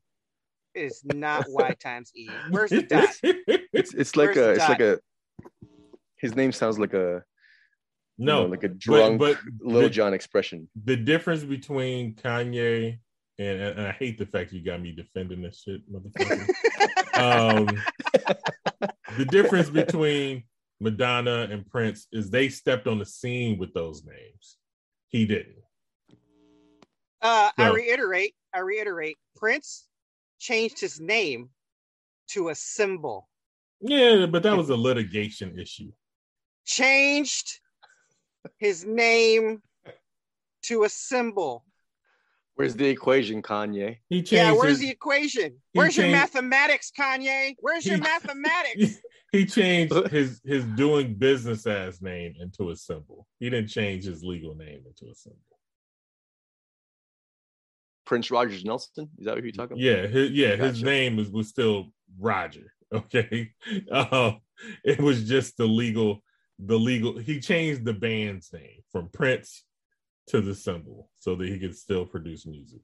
[0.74, 2.28] It's not y times e.
[2.50, 3.08] Where's the dot?
[3.22, 4.98] it's it's like Where's a the it's like a
[6.18, 7.22] his name sounds like a
[8.16, 10.68] you no, know, like a drunk but little the- John expression.
[10.84, 12.98] the difference between Kanye
[13.38, 16.48] and, and I hate the fact you got me defending this shit, motherfucker.
[17.18, 17.82] um,
[19.16, 20.44] the difference between
[20.80, 24.56] Madonna and Prince is they stepped on the scene with those names.
[25.08, 25.56] He didn't.
[27.20, 29.86] Uh, I reiterate, I reiterate, Prince
[30.38, 31.50] changed his name
[32.30, 33.28] to a symbol.
[33.80, 35.92] Yeah, but that was a litigation issue.
[36.64, 37.60] Changed
[38.58, 39.62] his name
[40.64, 41.64] to a symbol.
[42.58, 43.98] Where's the equation, Kanye?
[44.08, 44.32] He changed.
[44.32, 45.52] Yeah, where's his, the equation?
[45.72, 47.54] he Where's your mathematics, Kanye?
[47.60, 48.98] Where's your He- mathematics?
[49.32, 53.28] he changed his his doing business as name into a symbol.
[53.38, 55.38] He didn't change his legal name into a symbol.
[58.04, 59.08] Prince Rogers Nelson?
[59.18, 59.80] Is that what you're talking about?
[59.80, 62.72] Yeah, his, yeah, his name was, was still Roger.
[62.90, 63.50] Okay,
[63.92, 64.40] um,
[64.82, 66.22] it was just the legal,
[66.58, 67.18] the legal.
[67.18, 69.62] He changed the band's name from Prince
[70.28, 72.80] to the symbol so that he could still produce music.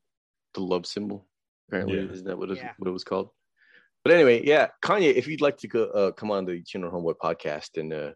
[0.54, 1.26] The love symbol.
[1.68, 2.12] Apparently, Yeah.
[2.12, 2.72] isn't that what it, Yeah.
[2.78, 3.30] what it was called?
[4.04, 7.14] But anyway, yeah, Kanye, if you'd like to go, uh, come on the Chino Homeboy
[7.16, 8.12] podcast and uh,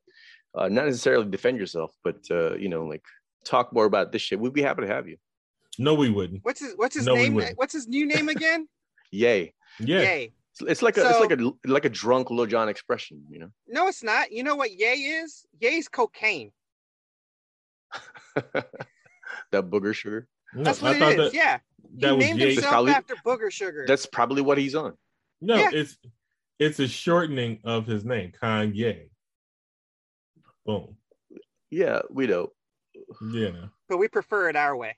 [0.55, 3.05] uh, not necessarily defend yourself, but uh, you know, like
[3.45, 5.17] talk more about this shit, we'd be happy to have you.
[5.79, 6.45] No, we wouldn't.
[6.45, 7.41] What's his what's his No, name?
[7.57, 8.69] What's his new name again?
[9.13, 9.55] Yay!
[9.81, 10.33] Yeah, Yay.
[10.53, 13.51] It's, it's like a it's like a like a drunk Lil Jon expression, you know.
[13.67, 14.31] No, it's not.
[14.33, 15.47] You know what yay is?
[15.59, 16.51] Yay's cocaine.
[19.53, 20.29] that booger sugar.
[20.55, 21.33] no, That's what I it thought is.
[21.33, 21.59] that yeah.
[21.95, 23.85] He that was named Ye- himself Probably- after booger sugar.
[23.87, 24.95] That's probably what he's on.
[25.41, 25.71] no, Yeah.
[25.73, 25.97] it's
[26.59, 29.09] it's a shortening of his name, Kanye.
[30.67, 30.97] Boom.
[31.71, 32.51] Yeah, we know.
[33.31, 33.51] Yeah.
[33.51, 33.69] no.
[33.89, 34.97] but we prefer it our way.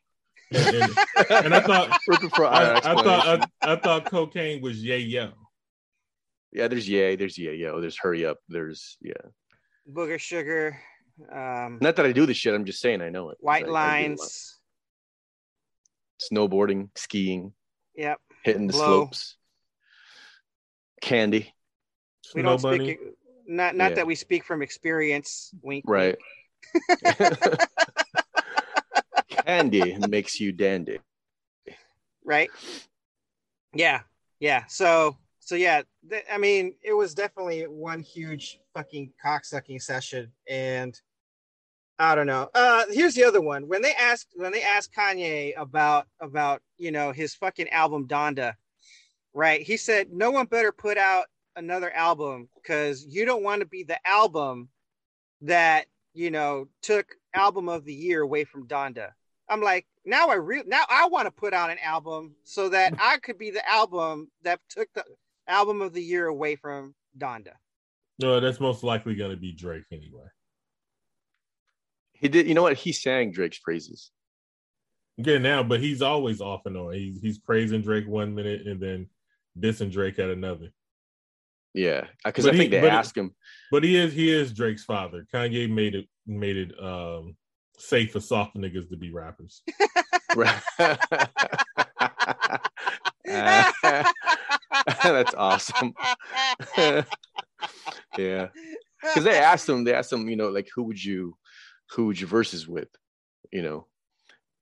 [0.53, 0.97] And, and,
[1.31, 3.47] and I thought Looking for I, I thought.
[3.63, 5.31] I, I thought cocaine was yay yo.
[6.53, 9.13] yeah, there's yay, there's yeah, yo, there's hurry up, there's yeah.
[9.89, 10.81] Booger sugar,
[11.31, 12.55] um, Not that I do this shit.
[12.55, 13.39] I'm just saying I know it.
[13.41, 13.81] white I- I do a lot.
[13.89, 14.57] lines.
[16.33, 17.53] snowboarding, skiing,
[17.95, 18.21] Yep.
[18.45, 18.87] hitting the Blow.
[18.87, 19.37] slopes,
[21.01, 21.55] candy.
[22.35, 22.85] We Snow don't bunny.
[22.85, 23.01] speak
[23.47, 23.95] not not Yeah.
[23.97, 25.51] that we speak from experience.
[25.63, 25.85] Wink.
[25.89, 26.17] Right.
[29.29, 30.99] candy makes you dandy.
[32.25, 32.51] right
[33.75, 34.01] yeah
[34.41, 40.31] yeah so so yeah th- i mean it was definitely one huge fucking cocksucking session
[40.49, 41.01] and
[42.01, 45.53] i don't know uh here's the other one when they asked when they asked kanye
[45.57, 48.55] about about you know his fucking album donda
[49.33, 53.67] right he said no one better put out another album because you don't want to
[53.67, 54.69] be the album
[55.41, 59.11] that you know took album of the year away from donda
[59.51, 62.95] I'm like, now I re- now I want to put out an album so that
[62.99, 65.05] I could be the album that took the
[65.49, 67.55] album of the year away from Donda.
[68.21, 70.27] No, that's most likely going to be Drake anyway.
[72.21, 72.47] He did.
[72.47, 72.77] You know what?
[72.77, 74.11] He sang Drake's praises.
[75.17, 76.93] Yeah, now, but he's always off and on.
[76.95, 79.09] He's he's praising Drake one minute and then
[79.59, 80.71] dissing Drake at another.
[81.75, 83.35] Yeah, because But I he- think they but it- asked him.
[83.71, 85.27] But he is he is Drake's father.
[85.33, 87.37] Kanye made it made it um
[87.79, 89.63] safe for soft niggas to be rappers.
[95.03, 95.93] That's awesome.
[96.77, 98.49] yeah,
[99.03, 99.85] because they asked him.
[99.85, 100.29] They asked him.
[100.29, 101.37] You know, like who would you,
[101.93, 102.89] who would you verses with?
[103.53, 103.87] You know,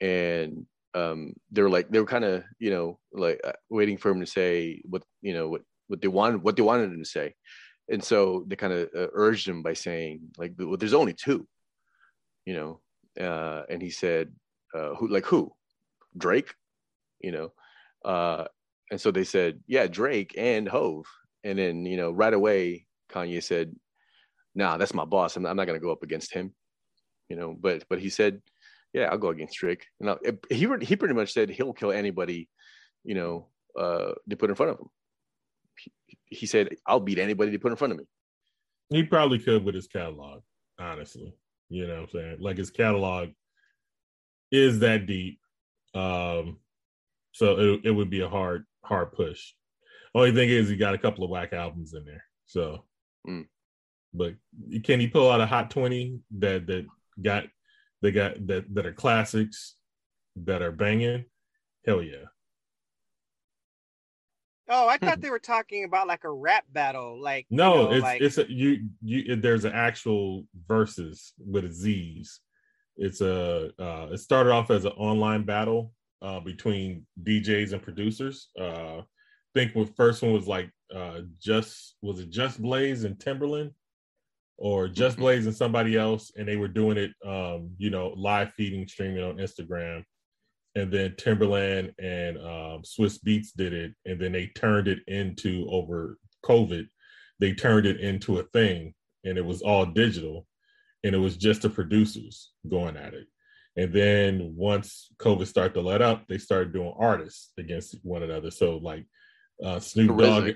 [0.01, 4.11] and um, they were like they were kind of you know like uh, waiting for
[4.11, 7.09] him to say what you know what what they wanted what they wanted him to
[7.09, 7.35] say,
[7.89, 11.47] and so they kind of uh, urged him by saying like well, there's only two,
[12.45, 12.81] you know,
[13.25, 14.33] uh, and he said
[14.75, 15.53] uh, who like who,
[16.17, 16.53] Drake,
[17.21, 17.53] you know,
[18.05, 18.45] uh,
[18.91, 21.07] and so they said yeah Drake and Hov,
[21.45, 23.75] and then you know right away Kanye said,
[24.55, 25.37] "Nah, that's my boss.
[25.37, 26.55] I'm, I'm not gonna go up against him."
[27.29, 28.41] You know, but but he said,
[28.93, 30.17] "Yeah, I'll go against Drake." And I,
[30.51, 32.49] he he pretty much said he'll kill anybody,
[33.05, 34.87] you know, uh, to put in front of him.
[36.07, 38.05] He, he said, "I'll beat anybody to put in front of me."
[38.91, 40.43] He probably could with his catalog,
[40.79, 41.35] honestly.
[41.69, 42.37] You know what I'm saying?
[42.41, 43.29] Like his catalog
[44.51, 45.39] is that deep.
[45.95, 46.59] Um,
[47.33, 49.53] so it, it would be a hard, hard push.
[50.15, 52.25] Only thing is he got a couple of whack albums in there.
[52.47, 52.85] So
[53.27, 53.47] Mm.
[54.15, 54.35] but
[54.85, 56.87] can he pull out a hot 20 that that
[57.21, 57.45] got
[58.03, 59.77] they got that that are classics
[60.37, 61.25] that are banging?
[61.87, 62.27] Hell yeah.
[64.69, 67.21] Oh, I thought they were talking about like a rap battle.
[67.21, 71.33] Like you No, know, it's like, it's a you you it, there's an actual Verzuz
[71.39, 72.41] with a Z's.
[72.97, 78.51] It's a uh it started off as an online battle uh between DJs and producers.
[78.59, 79.05] Uh I
[79.55, 83.73] think the first one was like uh just was it Just Blaze and Timbaland
[84.59, 85.21] or just Mhm.
[85.21, 89.23] Blaze and somebody else and they were doing it um you know live feeding streaming
[89.23, 90.05] on Instagram
[90.75, 95.67] and then Timbaland and um, Swizz Beatz did it, and then they turned it into
[95.71, 96.87] over COVID.
[97.41, 98.95] They turned it into a thing,
[99.25, 100.47] and it was all digital,
[101.03, 103.27] and it was just the producers going at it.
[103.77, 108.51] And then once COVID started to let up, they started doing artists against one another.
[108.51, 109.07] So like
[109.63, 110.53] uh, Snoop Dogg.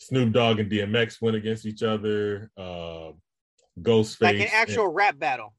[0.00, 2.50] Snoop Dogg and DMX went against each other.
[2.56, 3.12] Uh,
[3.80, 5.54] Ghostface, like an and- actual rap battle.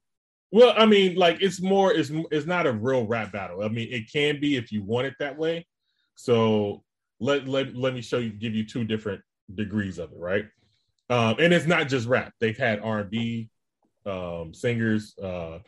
[0.50, 3.62] well, I mean, like it's more, it's it's not a real rap battle.
[3.62, 5.66] I mean, it can be if you want it that way.
[6.16, 6.82] So
[7.20, 9.22] let let let me show you, give you two different
[9.54, 10.44] degrees of it, right?
[11.08, 12.32] Um, and it's not just rap.
[12.40, 13.48] They've had R and B
[14.06, 15.16] um, singers.
[15.18, 15.58] Uh,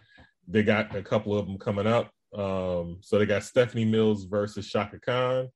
[0.49, 2.11] they got a couple of them coming up.
[2.37, 5.49] Um, so they got Stephanie Mills versus Chaka Khan,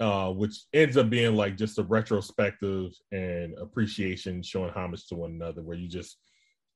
[0.00, 5.32] uh, which ends up being like just a retrospective and appreciation, showing homage to one
[5.32, 6.18] another, where you just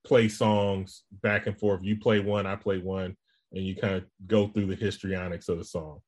[0.05, 1.83] play songs back and forth.
[1.83, 3.17] You play one, I play one,
[3.53, 6.01] and you kind of go through the histrionics of the song.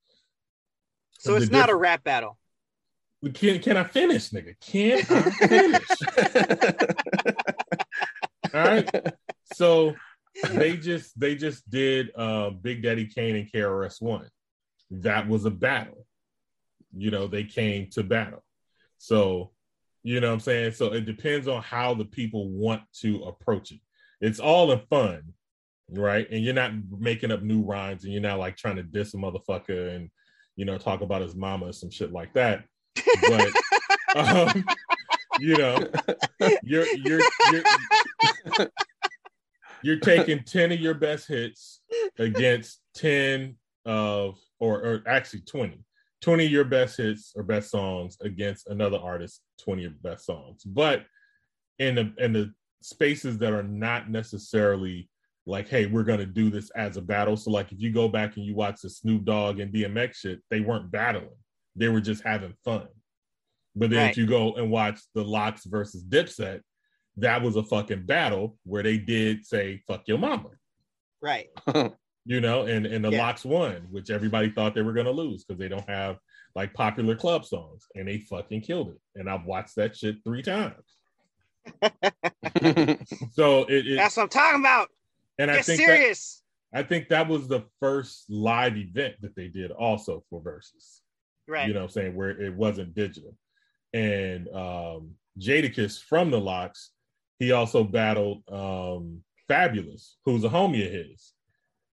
[1.18, 2.38] So it's The not a rap battle.
[3.32, 4.54] Can can I finish, nigga?
[4.60, 5.86] Can I finish?
[8.54, 8.90] All right.
[9.54, 9.94] So
[10.50, 14.28] they just they just did uh Big Daddy Kane and KRS One.
[14.90, 16.03] That was a battle.
[16.96, 18.42] You know, they came to battle.
[18.98, 19.50] So,
[20.02, 20.72] you know what I'm saying?
[20.72, 23.80] So it depends on how the people want to approach it.
[24.20, 25.34] It's all in fun,
[25.90, 26.26] right?
[26.30, 29.16] And you're not making up new rhymes and you're not like trying to diss a
[29.16, 30.10] motherfucker and
[30.56, 32.64] you know talk about his mama or some shit like that.
[33.28, 33.50] But
[34.16, 34.64] um,
[35.40, 35.78] you know,
[36.62, 37.20] you're you're
[37.52, 38.68] you're
[39.82, 41.80] you're taking 10 of your best hits
[42.18, 45.78] against 10 of or, or actually 20
[46.24, 50.62] 20 of your best hits or best songs against another artist 20 of best songs.
[50.64, 51.04] But
[51.78, 55.08] in the in the spaces that are not necessarily
[55.46, 57.36] like hey we're going to do this as a battle.
[57.36, 60.40] So like if you go back and you watch the snoop dogg and dmx shit
[60.50, 61.28] they weren't battling.
[61.76, 62.88] They were just having fun.
[63.76, 64.10] But then Right.
[64.10, 66.60] if you go and watch the LOX versus dipset
[67.18, 70.50] that was a fucking battle where they did say fuck your mama.
[71.20, 71.48] Right.
[72.26, 73.26] you know and and the Yeah.
[73.26, 76.18] LOX won which everybody thought they were going to lose because they don't have
[76.54, 79.00] like popular club songs and they fucking killed it.
[79.16, 80.74] And i've watched that shit three times.
[83.32, 84.88] So it, it That's what I'm talking about.
[85.38, 86.16] and i Get think that,
[86.72, 91.00] i think that was the first live event that they did also for Verzuz.
[91.46, 91.66] Right.
[91.68, 92.14] you know what i'm saying?
[92.14, 93.36] Where it wasn't digital.
[93.92, 96.90] And um jadakiss from the LOX
[97.38, 101.33] he also battled um Fabolous who's a homie of his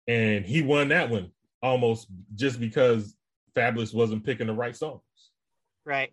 [0.09, 3.15] and he won that one almost just because
[3.55, 5.01] Fabolous wasn't picking the right songs.
[5.85, 6.11] Right.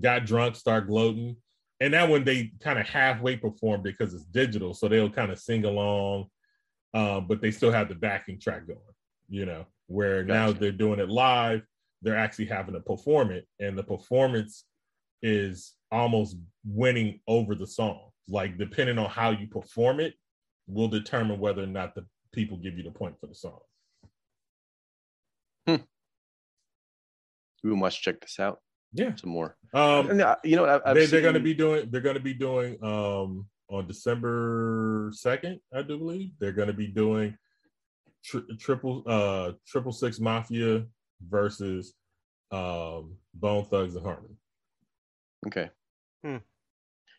[0.00, 1.36] got drunk start gloating.
[1.80, 5.38] And that one they kind of halfway performed because it's digital so they'll kind of
[5.38, 6.26] sing along
[6.92, 8.80] um, but they still have the backing track going
[9.28, 11.62] you know where now they're doing it live
[12.02, 14.64] they're actually having to perform it and the performance
[15.22, 18.10] is almost winning over the song.
[18.28, 20.14] Like depending on how you perform it
[20.66, 23.60] will determine whether or not the people give you the point for the song
[27.64, 28.60] we must check this out
[28.92, 29.56] yeah some more.
[29.74, 32.00] um And, uh, you know, what, I, I've they, they're going to be doing they're
[32.00, 36.86] going to be doing um on december 2nd i do believe they're going to be
[36.86, 37.36] doing
[38.24, 40.86] tri- triple uh triple six mafia
[41.28, 41.94] versus
[42.50, 44.36] um bone thugs and harmony
[45.46, 45.70] Okay.
[46.24, 46.38] Hmm.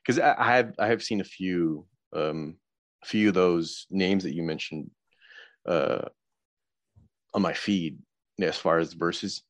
[0.03, 2.57] Because I, I have I have seen a few um
[3.03, 4.91] a few of those names that you mentioned
[5.69, 6.05] uh
[7.33, 7.99] on my feed
[8.41, 9.41] as far as Verzuz.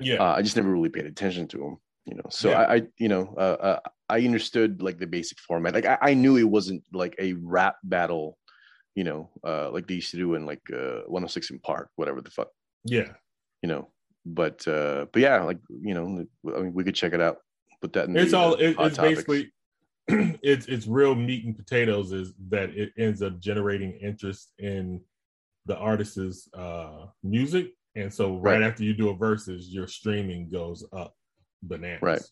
[0.00, 1.74] yeah Uh, I just never really paid attention to them.
[2.08, 2.60] you know so Yeah.
[2.62, 6.12] I, I you know uh, uh, i understood like the basic format like I, I
[6.22, 8.26] knew it wasn't like a rap battle
[8.98, 12.20] you know uh like they used to do in like uh 106 in park whatever
[12.22, 12.48] the fuck
[12.96, 13.10] Yeah.
[13.62, 13.82] you know
[14.24, 16.04] but uh but yeah like you know
[16.56, 17.36] i mean we could check it out
[17.82, 18.98] put that in It's the, all uh, it, it's topics.
[19.24, 19.42] basically
[20.52, 24.82] it's it's real meat and potatoes is that it ends up generating interest in
[25.68, 27.68] the artist's uh music.
[27.94, 28.62] And so right, Right.
[28.62, 31.14] after you do a Verzuz, your streaming goes up
[31.62, 32.02] bananas.
[32.02, 32.22] Right.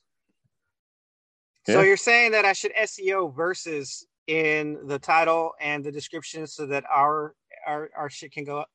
[1.68, 6.66] So you're saying that I should SEO Verzuz in the title and the description so
[6.66, 7.34] that our
[7.66, 8.68] our our shit can go up.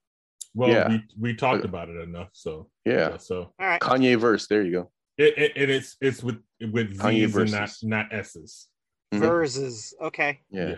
[0.53, 0.89] Well, Yeah.
[0.89, 3.81] we, we talked Uh, about it enough, so yeah So All right.
[3.81, 7.51] kanye verse there you go it, it and it's it's with with Kanye Z's and
[7.51, 8.67] not not S's.
[9.13, 9.19] Mhm.
[9.21, 9.93] Verzuz.
[10.01, 10.41] Okay.
[10.49, 10.75] yeah,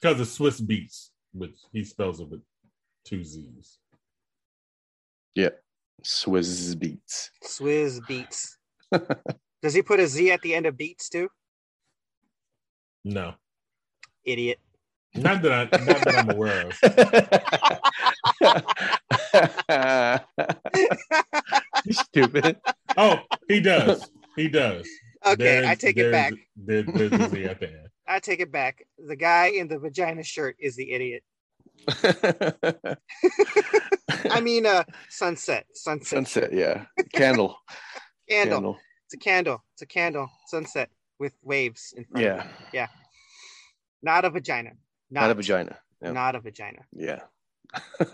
[0.00, 2.40] Because of Swizz Beatz, which he spells it with
[3.08, 3.78] two Z's.
[5.34, 5.50] Yeah.
[6.04, 8.56] Swizz beats Swizz beats.
[9.62, 11.28] Does he put a Z at the end of beats too?
[13.04, 13.34] No.
[14.24, 14.58] Idiot.
[15.14, 16.74] Not that I not that I'm aware of.
[21.90, 22.58] stupid
[22.96, 24.10] Oh, he does.
[24.36, 24.86] He does.
[25.26, 26.32] Okay, I take it back.
[26.56, 27.88] There, there's a Z at the end.
[28.06, 28.84] I take it back.
[28.98, 31.22] The guy in the vagina shirt is the idiot.
[34.30, 37.56] I mean, uh, sunset, sunset, sunset yeah candle
[38.28, 38.56] candle.
[38.58, 39.64] candle It's a candle.
[39.74, 40.28] It's a candle.
[40.48, 42.26] Sunset with waves in front.
[42.26, 42.88] of yeah.
[44.02, 44.72] Not a vagina.
[45.10, 46.12] Not, not a vagina yeah.
[46.12, 46.84] Not a vagina.
[46.92, 47.20] Yeah.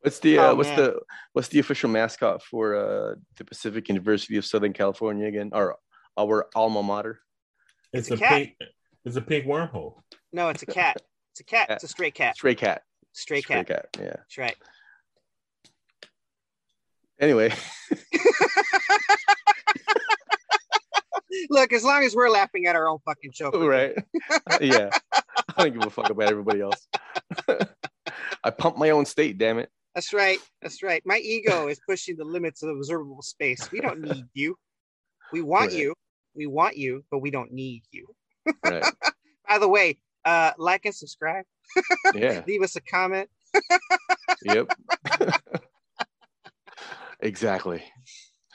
[0.00, 0.78] what's the uh, Oh, what's man.
[0.78, 1.00] the
[1.32, 5.50] what's the official mascot for uh, the Pacific University of Southern California again?
[5.52, 5.76] Or
[6.18, 7.20] our alma mater?
[7.92, 8.30] It's, It's a a, cat.
[8.38, 8.52] pink.
[9.04, 9.94] It's a pink wormhole.
[10.32, 10.96] No, it's a cat.
[11.32, 11.68] It's a cat.
[11.68, 11.76] Cat.
[11.76, 12.36] It's a stray cat.
[12.36, 12.82] Stray cat.
[13.12, 13.66] Stray Stray cat.
[13.66, 13.86] cat.
[13.98, 14.04] Yeah.
[14.16, 14.56] That's right.
[17.20, 17.52] Anyway,
[21.48, 23.50] Look, as long as we're laughing at our own fucking show.
[23.66, 23.94] right?
[24.60, 24.90] yeah.
[25.56, 26.86] I don't give a fuck about everybody else.
[28.44, 29.38] I pump my own state.
[29.38, 29.68] Damn it.
[29.94, 30.38] That's right.
[30.62, 31.02] That's right.
[31.04, 33.70] My ego is pushing the limits of observable space.
[33.70, 34.56] We don't need you.
[35.32, 35.78] We want Right.
[35.78, 35.94] you.
[36.34, 38.06] We want you, but we don't need you.
[38.64, 38.84] Right.
[39.48, 41.44] By the way, uh, like and subscribe.
[42.14, 42.42] Yeah.
[42.46, 43.28] Leave us a comment.
[44.44, 44.68] Yep.
[47.20, 47.82] exactly.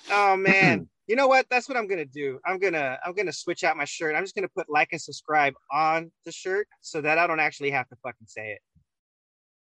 [0.10, 0.88] Oh man.
[1.08, 1.46] you know what?
[1.50, 2.40] That's what I'm gonna do.
[2.46, 4.16] I'm gonna I'm gonna switch out my shirt.
[4.16, 7.72] I'm just gonna put like and subscribe on the shirt so that I don't actually
[7.72, 8.60] have to fucking say it.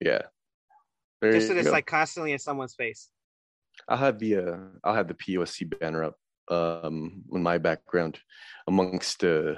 [0.01, 0.23] Yeah.
[1.23, 1.73] There Just so it's go.
[1.73, 3.09] like constantly in someone's face.
[3.89, 6.17] I'll have the uh, I'll have the POSC banner up
[6.49, 8.19] um in my background
[8.69, 9.55] amongst uh,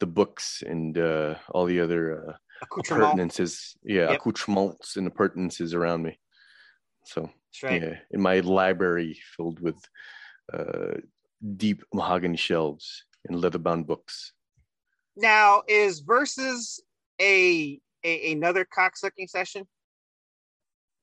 [0.00, 3.02] the books and uh, all the other uh, Accoutrement.
[3.04, 3.76] appurtenances.
[3.84, 4.20] Yeah, Yep.
[4.20, 6.18] accoutrements and appurtenances around me.
[7.04, 7.30] So
[7.62, 7.82] right.
[7.82, 9.76] yeah, in my library filled with
[10.52, 10.94] uh,
[11.56, 14.32] deep mahogany shelves and leather-bound books.
[15.16, 16.80] Now is versus
[17.20, 19.66] a, a another cocksucking session?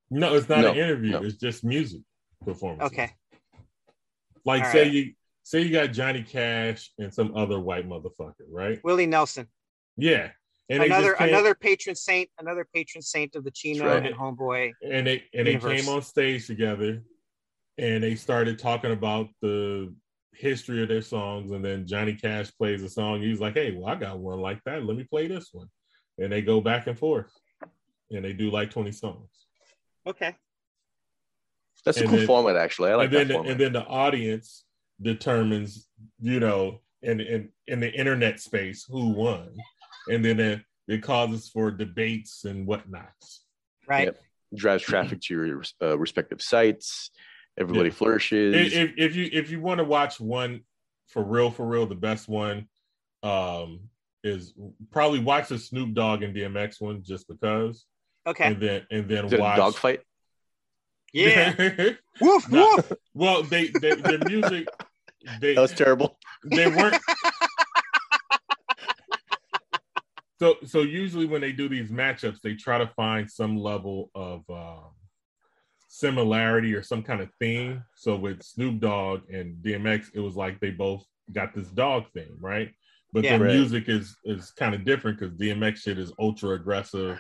[0.09, 1.11] No, it's not No, an interview.
[1.11, 1.23] no.
[1.23, 2.01] It's just music
[2.45, 2.83] performance.
[2.91, 3.11] Okay.
[4.45, 4.91] Like All say right.
[4.93, 5.13] you
[5.49, 8.79] say you got Johnny Cash and some other white motherfucker, right?
[8.83, 9.47] Willie Nelson.
[9.97, 10.29] Yeah.
[10.69, 14.05] And another another patron saint, another patron saint of the Chino right.
[14.05, 14.73] and Homeboy.
[14.83, 17.01] and they and they came on stage together
[17.79, 19.91] and they started talking about the
[20.33, 23.87] history of their songs and then Johnny Cash plays a song he's like hey well
[23.89, 25.67] I got one like that let me play this one
[26.19, 27.31] and they go back and forth
[28.11, 29.29] and they do like 20 songs
[30.07, 30.35] Okay.
[31.83, 32.91] That's a cool then- format, actually.
[32.91, 33.51] I like and that the, format.
[33.51, 34.63] and then the audience
[35.01, 35.87] determines
[36.21, 39.49] you know in in in the internet space who won
[40.09, 43.11] and then it, it causes for debates and whatnot
[43.87, 44.05] Right.
[44.05, 44.17] Yep.
[44.55, 47.09] drives traffic to your uh, respective sites.
[47.57, 47.95] Everybody Yeah.
[47.95, 48.73] flourishes.
[48.73, 50.61] if, if, if you if you want to watch one
[51.07, 52.67] for real for real the best one
[53.23, 53.79] um
[54.23, 54.53] is
[54.91, 57.85] probably watch the snoop dogg and dmx one just because
[58.27, 58.43] Okay.
[58.43, 59.97] and then and then Is it a watch.
[61.13, 61.55] Yeah.
[62.21, 62.75] woof No.
[62.75, 62.91] woof.
[63.13, 64.67] well they, they their music
[65.41, 66.17] they That was terrible.
[66.45, 67.01] they weren't
[70.39, 74.43] so so usually when they do these matchups they try to find some level of
[74.49, 74.91] um
[75.87, 80.59] similarity or some kind of theme so with snoop dogg and dmx it was like
[80.59, 81.03] they both
[81.33, 82.71] got this dog theme right
[83.11, 83.37] but Yeah.
[83.37, 83.53] the Right.
[83.53, 87.19] music is is kind of different because dmx shit is ultra aggressive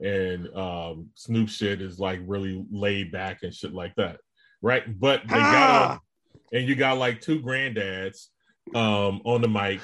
[0.00, 4.18] and um snoop shit is like really laid back and shit like that
[4.62, 5.92] right but they got Ah!
[5.92, 6.00] on
[6.52, 8.26] and you got like two granddads
[8.74, 9.80] um on the mic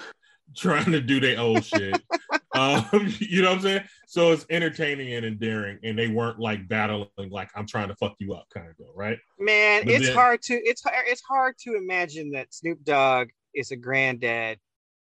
[0.57, 2.01] trying to do their old shit
[2.55, 2.85] um,
[3.19, 3.85] you know what I'm saying?
[4.07, 8.15] So it's entertaining and endearing, and they weren't like battling like I'm trying to fuck
[8.19, 9.17] you up kind of deal, right?
[9.39, 13.29] Man, But it's then- hard to it's hard it's hard to imagine that Snoop Dogg
[13.55, 14.59] is a granddad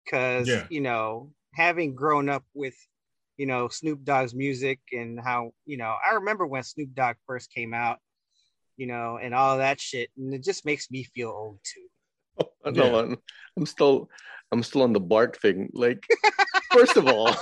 [0.04, 0.66] because Yeah.
[0.70, 2.74] you know having grown up with
[3.36, 7.52] you know Snoop Dogg's music and how you know I remember when Snoop Dogg first
[7.52, 7.98] came out,
[8.76, 12.46] you know, and all that shit, and it just makes me feel old too.
[12.72, 12.98] No, Yeah.
[13.00, 13.18] I'm,
[13.56, 14.08] I'm still
[14.50, 15.70] I'm still on the Bart thing.
[15.72, 16.04] Like,
[16.72, 17.34] first of all,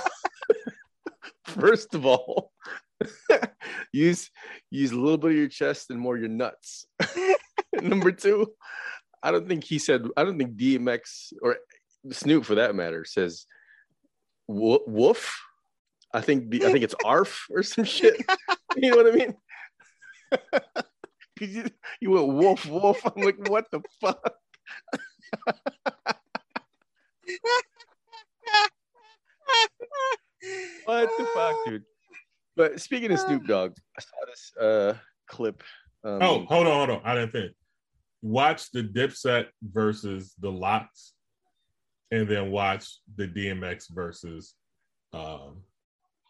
[1.45, 2.51] first of all,
[3.93, 4.29] use
[4.69, 6.85] use a little bit of your chest and more your nuts.
[7.81, 8.53] Number two,
[9.21, 10.05] I don't think he said.
[10.17, 11.57] I don't think DMX or
[12.11, 13.45] Snoop, for that matter, says
[14.47, 15.39] woof.
[16.13, 18.17] I think the, I think it's arf or some shit.
[18.75, 19.33] You know what I mean?
[21.37, 21.65] 'Cause you,
[21.99, 23.01] you went wolf, wolf.
[23.05, 24.35] I'm like, what the fuck?
[30.85, 31.83] What the fuck, dude?
[32.55, 34.93] But speaking of Snoop Dogg, I saw this uh
[35.27, 35.63] clip.
[36.03, 37.01] Um, Oh, hold on, hold on.
[37.05, 37.53] I didn't finish.
[38.21, 41.13] Watch the Dipset versus the LOX,
[42.11, 44.53] and then watch the DMX versus
[45.13, 45.61] um,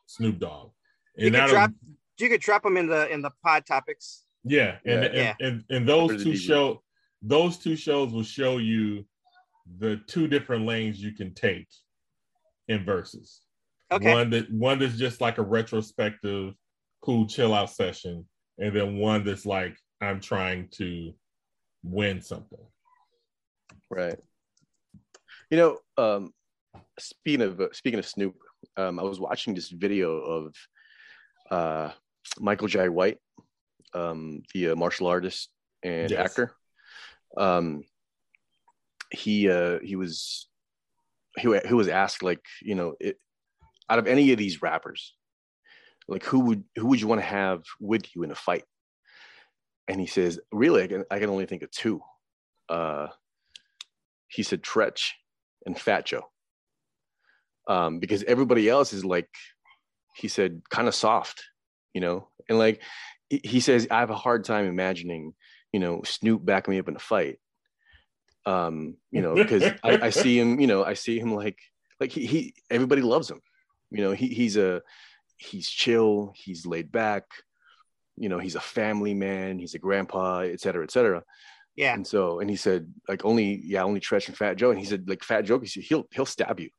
[0.07, 0.71] Snoop Dogg.
[1.17, 1.71] You And could that'll drop
[2.19, 4.22] you could drop them in the in the pod topics.
[4.43, 5.07] Yeah, and Yeah.
[5.07, 5.35] and, Yeah.
[5.39, 6.83] and, and those two show
[7.21, 9.05] those two shows will show you
[9.79, 11.67] the two different lanes you can take
[12.67, 13.39] in Verzuz.
[13.91, 14.11] Okay.
[14.11, 16.53] One that one that's just like a retrospective,
[17.01, 18.27] cool chill out session,
[18.57, 21.13] and then one that's like I'm trying to
[21.83, 22.65] win something.
[23.89, 24.19] right.
[25.49, 26.33] You know, um,
[26.99, 28.35] speaking of speaking of Snoop,
[28.77, 30.55] um, I was watching this video of
[31.51, 31.91] uh,
[32.39, 33.19] Michael Jai White,
[33.93, 35.49] um, the uh, martial artist
[35.83, 36.19] and Yes.
[36.19, 36.55] actor.
[37.37, 37.83] Um,
[39.11, 40.47] he uh, he was
[41.37, 43.17] he was asked like you know it,
[43.89, 45.15] out of any of these rappers,
[46.07, 48.63] like who would who would you want to have with you in a fight?
[49.87, 52.01] And he says, really, I can I can only think of two.
[52.69, 53.07] Uh,
[54.27, 55.11] he said Treach
[55.65, 56.23] and Fat Joe.
[57.67, 59.29] Um, because everybody else is like,
[60.15, 61.43] he said, kind of soft,
[61.93, 62.81] you know, and like
[63.43, 65.33] he- says, I have a hard time imagining,
[65.71, 67.39] you know, Snoop backing me up in a fight.
[68.45, 71.59] Um, you know, because I, I see him, you know, I see him like
[71.99, 73.41] like he, he everybody loves him.
[73.91, 74.81] You know, he he's a
[75.37, 77.23] he's chill, he's laid back,
[78.17, 81.23] you know, he's a family man, he's a grandpa, et cetera, et cetera.
[81.75, 81.93] Yeah.
[81.93, 84.69] And so, and he said, like only, yeah, only Treach and Fat Joe.
[84.69, 86.69] And he said, like Fat Joe, he said, he'll he'll stab you.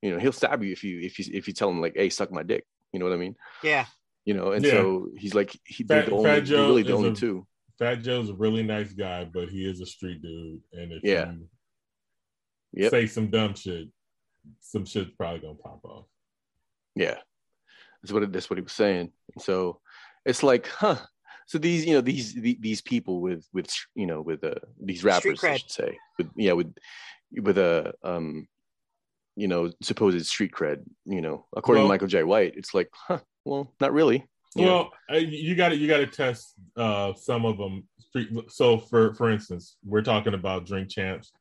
[0.00, 2.08] You know, he'll stab you if you if you if you tell him like, hey,
[2.08, 2.64] suck my dick.
[2.92, 3.36] You know what I mean?
[3.62, 3.84] Yeah.
[4.24, 4.72] You know, and Yeah.
[4.72, 7.46] so he's like, he they're Fat- the only, Fat Joe really the only a- two.
[7.78, 10.60] Fat Joe's a really nice guy, but he is a street dude.
[10.72, 11.32] And if Yeah.
[11.32, 11.48] you
[12.74, 12.90] Yep.
[12.90, 13.88] say some dumb shit,
[14.60, 16.06] some shit's probably gonna pop off.
[16.94, 17.18] Yeah,
[18.02, 19.12] that's what it, that's what he was saying.
[19.34, 19.80] And so
[20.26, 20.96] it's like, huh?
[21.46, 25.02] So these, you know, these the- these people with with you know with uh, these
[25.04, 26.74] rappers, I should say, with yeah, with
[27.32, 28.46] with a um,
[29.36, 30.82] you know, supposed street cred.
[31.06, 33.20] You know, according Well- to Michael Jai White, it's like, huh?
[33.48, 34.26] Well, not really.
[34.54, 34.64] You?
[34.66, 37.88] Well, uh, you got to you got to test uh, some of them.
[38.48, 41.32] So for for instance, we're talking about drink champs,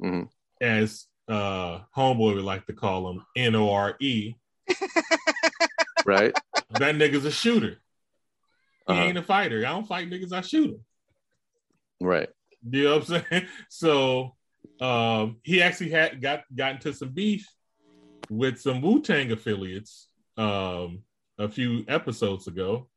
[0.00, 0.28] Mhm.
[0.60, 4.34] as uh, homeboy would like to call them N O R E.
[6.06, 6.38] right?
[6.78, 7.80] That nigga's a shooter.
[8.86, 9.02] He Uh-huh.
[9.02, 9.58] ain't a fighter.
[9.66, 10.32] I don't fight niggas.
[10.32, 10.84] I shoot them.
[12.00, 12.28] Right.
[12.70, 13.46] You know what I'm saying?
[13.70, 14.36] So
[14.80, 17.48] um, he actually had got got into some beef
[18.30, 21.02] with some Wu Tang affiliates um,
[21.38, 22.88] a few episodes ago,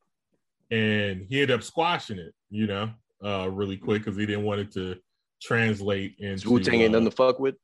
[0.71, 2.33] and he ended up squashing it.
[2.49, 2.89] You know,
[3.23, 4.95] uh, really quick because he didn't want it to
[5.41, 7.55] translate into Wu Tang ain't nothing to fuck with.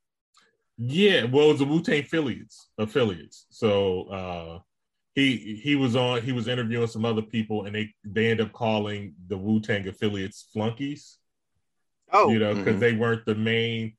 [0.77, 2.69] yeah, well, it was the Wu Tang affiliates.
[2.77, 3.45] Affiliates.
[3.49, 4.59] So uh,
[5.15, 6.21] he he was on.
[6.21, 9.87] He was interviewing some other people, and they they end up calling the Wu Tang
[9.87, 11.17] affiliates flunkies.
[12.11, 12.79] Oh, You know, because Mhm.
[12.79, 13.93] they weren't the main.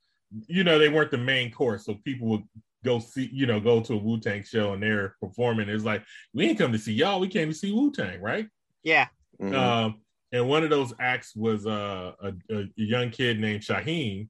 [0.48, 1.84] You know, they weren't the main course.
[1.84, 2.42] So people would
[2.85, 3.28] go see.
[3.32, 5.68] You know, go to a Wu Tang show and they're performing.
[5.68, 7.18] It's like we ain't come to see y'all.
[7.20, 8.47] We came to see Wu Tang, right?
[8.82, 9.09] yeah.
[9.41, 9.55] Mhm.
[9.55, 14.28] Um, and one of those acts was uh, a, a young kid named Shyheim,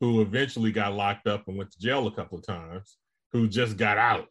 [0.00, 2.96] who eventually got locked up and went to jail a couple of times,
[3.32, 4.26] who just got out.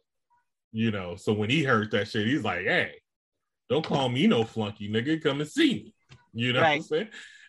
[0.72, 2.92] You know, so when he heard that shit, he's like, hey,
[3.68, 5.22] don't call me no flunky, nigga.
[5.22, 5.94] Come and see me.
[6.34, 7.08] You know what I'm saying?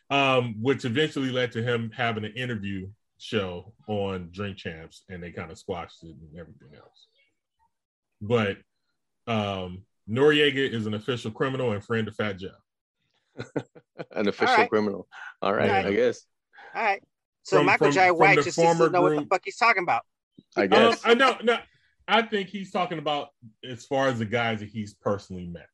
[0.10, 2.88] Um, which eventually led to him having an interview
[3.24, 7.08] show on Drink Champs, and they kind of squashed it and everything else.
[8.22, 8.58] But
[9.28, 12.50] um, Noreaga is an official criminal and friend of Fat Joe.
[14.12, 14.70] An official right.
[14.70, 15.08] criminal.
[15.42, 15.86] All right, Alright.
[15.88, 16.26] I guess.
[16.76, 17.02] All right.
[17.44, 18.12] So From- Michael from- J.
[18.12, 20.04] White the just doesn't former know what the fuck he's talking about.
[20.56, 21.02] I Um, guess.
[21.06, 21.58] I know, no,
[22.08, 23.30] I think he's talking about
[23.68, 25.68] as far as the guys that he's personally met,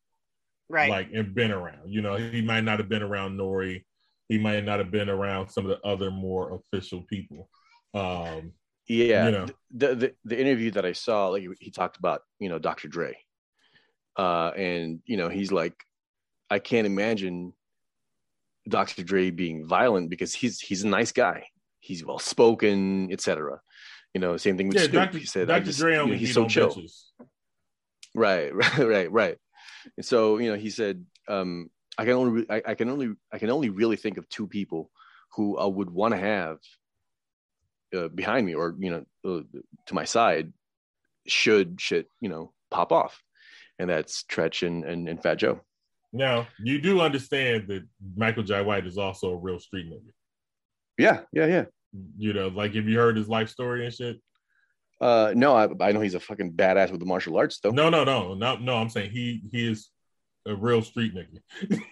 [0.69, 0.89] Right.
[0.89, 1.91] like and been around.
[1.91, 3.83] You know, he might not have been around Nori.
[4.29, 7.49] He might not have been around some of the other more official people.
[7.93, 8.53] Um,
[8.87, 9.45] Yeah, You know.
[9.71, 12.87] the, the the interview that I saw, like he talked about, you know, Dr.
[12.87, 13.17] Dre,
[14.17, 15.73] uh, and you know, he's like,
[16.49, 17.53] I can't imagine
[18.67, 19.03] Dr.
[19.03, 21.45] Dre being violent because he's he's a nice guy,
[21.79, 23.59] he's well spoken, etc.
[24.13, 24.93] You know, same thing with yeah, Snoop.
[24.93, 25.17] Dr.
[25.19, 25.65] He said, Dr.
[25.65, 26.69] just, Dre you know, he's so chill.
[26.69, 27.03] bitches.
[28.15, 29.37] Right, right, right, right.
[29.97, 31.69] And so, you know, he said, um,
[31.99, 34.89] I can only, I, I can only, I can only really think of two people
[35.35, 36.57] who I would want to have
[37.93, 40.53] uh, behind me or, you know, uh, to my side
[41.27, 43.21] should shit, you know, pop off.
[43.77, 45.59] And that's Treach and, and, and Fat Joe.
[46.13, 47.85] Now, you do understand that
[48.15, 50.11] Michael Jai White is also a real street nigga.
[50.97, 51.65] Yeah, yeah, yeah.
[52.17, 54.21] You know, like if you heard his life story and shit.
[55.01, 57.71] Uh, no, I, I know he's a fucking badass with the martial arts though.
[57.71, 58.75] No, no, no, no, no.
[58.77, 59.89] I'm saying he he is
[60.47, 61.81] a real street nigga.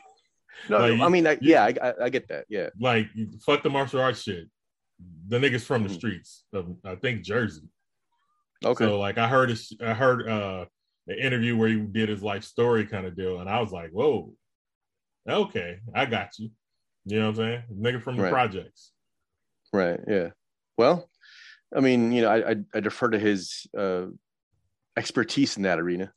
[0.69, 2.45] No, like, I mean, I, yeah, I, I, get that.
[2.49, 2.69] Yeah.
[2.79, 3.07] like
[3.45, 4.49] fuck the martial arts shit.
[5.27, 5.93] The niggas from the Mhm.
[5.95, 7.69] streets of I think Jersey.
[8.65, 8.83] Okay.
[8.85, 10.65] So like I heard I heard uh
[11.05, 13.91] the interview where he did his life story kind of deal, and I was like,
[13.91, 14.33] whoa,
[15.29, 16.49] okay, I got you.
[17.05, 17.63] You know what I'm saying?
[17.79, 18.31] Nigga from the Right.
[18.31, 18.91] projects.
[19.71, 19.99] Right.
[20.07, 20.29] Yeah.
[20.75, 21.07] Well,
[21.73, 24.07] I mean, you know, I I, I defer to his uh,
[24.97, 26.11] expertise in that arena.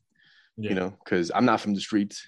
[0.57, 0.69] Yeah.
[0.69, 2.21] You know, because I'm not from the streets,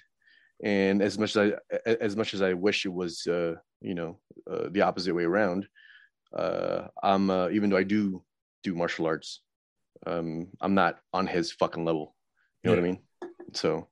[0.62, 4.18] and as much as I as much as I wish it was, uh, you know,
[4.50, 5.66] uh, the opposite way around.
[6.36, 8.24] Uh, I'm uh, even though I do
[8.64, 9.40] do martial arts,
[10.06, 12.16] um, I'm not on his fucking level.
[12.62, 12.98] You know what I mean?
[13.52, 13.88] So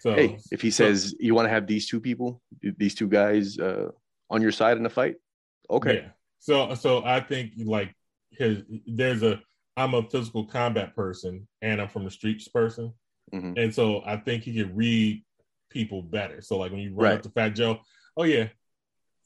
[0.00, 3.08] So hey, if he so- says you want to have these two people, these two
[3.08, 3.88] guys uh,
[4.30, 5.16] on your side in a fight,
[5.68, 5.94] okay.
[5.96, 6.08] Yeah.
[6.38, 7.92] So so I think like
[8.30, 9.40] his there's a
[9.76, 12.92] I'm a physical combat person and I'm from the streets person.
[13.32, 13.58] Mhm.
[13.58, 15.24] And so I think he can read
[15.70, 16.40] people better.
[16.42, 17.14] So like when you run Right.
[17.16, 17.80] up to Fat Joe,
[18.16, 18.48] oh yeah,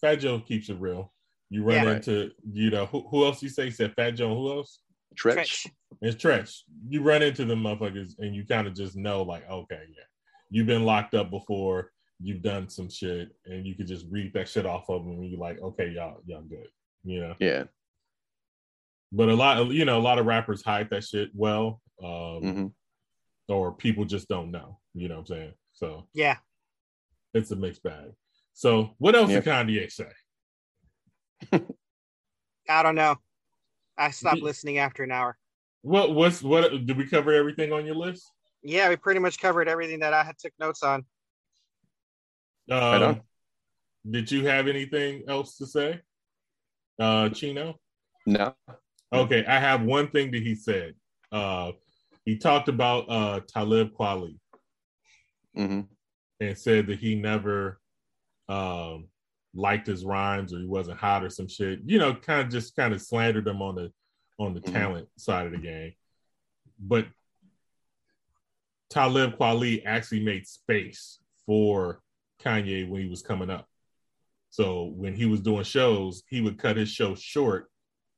[0.01, 1.13] Fat Joe keeps it real.
[1.51, 1.97] You run Yeah.
[1.97, 4.81] into you know who, who else you say said Fat Joe, who else?
[5.15, 5.69] Treach.
[6.01, 6.65] It's Trench.
[6.89, 10.05] You run into them motherfuckers and you kind of just know like okay yeah,
[10.51, 11.93] you've been locked up before.
[12.21, 15.31] You've done some shit, and you could just read that shit off of them, and
[15.31, 16.67] you're like, okay, y'all, y'all good,
[17.05, 17.37] you know.
[17.39, 17.65] Yeah.
[19.13, 22.41] But a lot, of, you know, a lot of rappers hide that shit well, um,
[22.43, 22.67] hmm
[23.49, 24.79] or people just don't know.
[24.95, 25.53] You know what I'm saying?
[25.73, 26.37] So Yeah.
[27.35, 28.13] it's a mixed bag.
[28.53, 29.45] So what else Yep.
[29.45, 30.13] did Kanye say?
[32.69, 33.17] I don't know.
[33.97, 35.39] I stopped Ye- listening after an hour.
[35.83, 36.71] What what's what?
[36.87, 38.31] Did we cover everything on your list?
[38.63, 41.05] Yeah, we pretty much covered everything that I had took notes on.
[42.71, 43.21] Um, on.
[44.09, 46.01] Did you have anything else to say,
[46.99, 47.79] uh, Chino?
[48.27, 48.55] No.
[49.13, 50.95] Okay, I have one thing that he said.
[51.33, 51.73] Uh,
[52.29, 54.37] he talked about uh, Talib Kweli.
[55.55, 55.81] hmm
[56.41, 57.81] and said that he never
[58.51, 59.09] um
[59.55, 61.81] liked his rhymes or he wasn't hot or some shit.
[61.87, 63.91] You know, kind of just kind of slandered him on the
[64.39, 64.73] on the Mhm.
[64.73, 65.95] talent side of the game.
[66.79, 67.07] But
[68.91, 72.03] Talib Kweli actually made space for
[72.43, 73.67] Kanye when he was coming up.
[74.51, 77.71] So when he was doing shows, he would cut his show short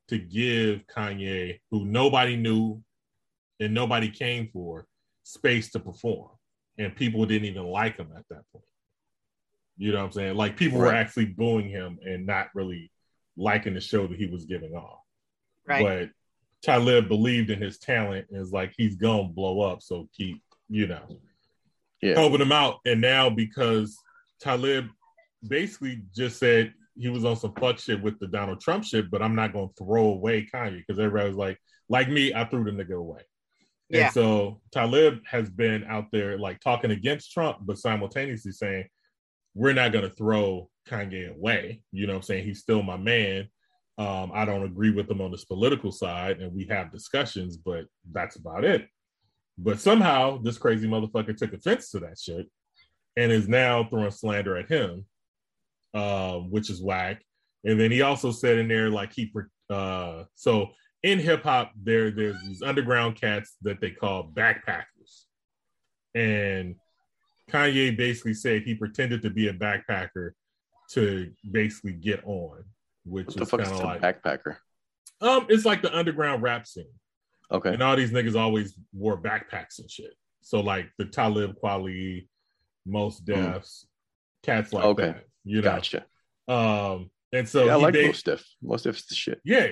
[0.09, 2.83] to give Kanye, who nobody knew
[3.61, 4.87] and nobody came for,
[5.23, 6.31] space to perform.
[6.79, 8.65] And people didn't even like him at that point.
[9.77, 10.37] You know what I'm saying?
[10.37, 12.91] Like people were actually booing him and not really
[13.37, 15.01] liking the show that he was giving off.
[15.67, 15.85] Right.
[15.85, 16.11] But
[16.63, 19.83] Talib believed in his talent and is like, he's gonna blow up.
[19.83, 21.21] So keep, you know,
[22.03, 22.15] Yeah.
[22.19, 22.81] helping him out.
[22.85, 23.97] And now because
[24.41, 24.89] Talib
[25.47, 29.23] basically just said he was on some fuck shit with the Donald Trump shit, but
[29.23, 31.59] I'm not gonna throw away Kanye because everybody was like,
[31.89, 33.23] like me, I threw the nigga away.
[33.91, 34.05] Yeah.
[34.05, 38.87] And so Talib has been out there like talking against Trump, but simultaneously saying,
[39.55, 41.83] we're not gonna throw Kanye away.
[41.93, 42.45] You know what I'm saying?
[42.45, 43.49] He's still my man.
[43.99, 47.85] Um, I don't agree with him on this political side, and we have discussions, but
[48.13, 48.87] that's about it.
[49.59, 52.47] But somehow this crazy motherfucker took offense to that shit
[53.17, 55.05] and is now throwing slander at him,
[55.93, 57.23] um, which is whack.
[57.65, 59.31] And then he also said in there like he
[59.69, 60.71] uh, so
[61.03, 65.25] in hip hop there there's these underground cats that they call backpackers,
[66.15, 66.75] and
[67.51, 70.33] Kanye basically said he pretended to be a backpacker
[70.93, 72.65] to basically get on,
[73.05, 74.57] which What is kind of a like backpacker?
[75.21, 76.85] um, it's like the underground rap scene.
[77.53, 77.73] Okay.
[77.75, 80.15] And all these niggas always wore backpacks and shit.
[80.43, 82.29] So like the Talib Kweli,
[82.87, 83.67] Mos Def,
[84.43, 84.89] cats like Mm.
[84.89, 85.07] Okay.
[85.07, 85.25] that.
[85.45, 85.63] You know.
[85.63, 86.05] Gotcha.
[86.49, 88.45] Um, and so yeah, I like Mos Def.
[88.63, 89.41] Mos Def's the shit.
[89.45, 89.69] yeah.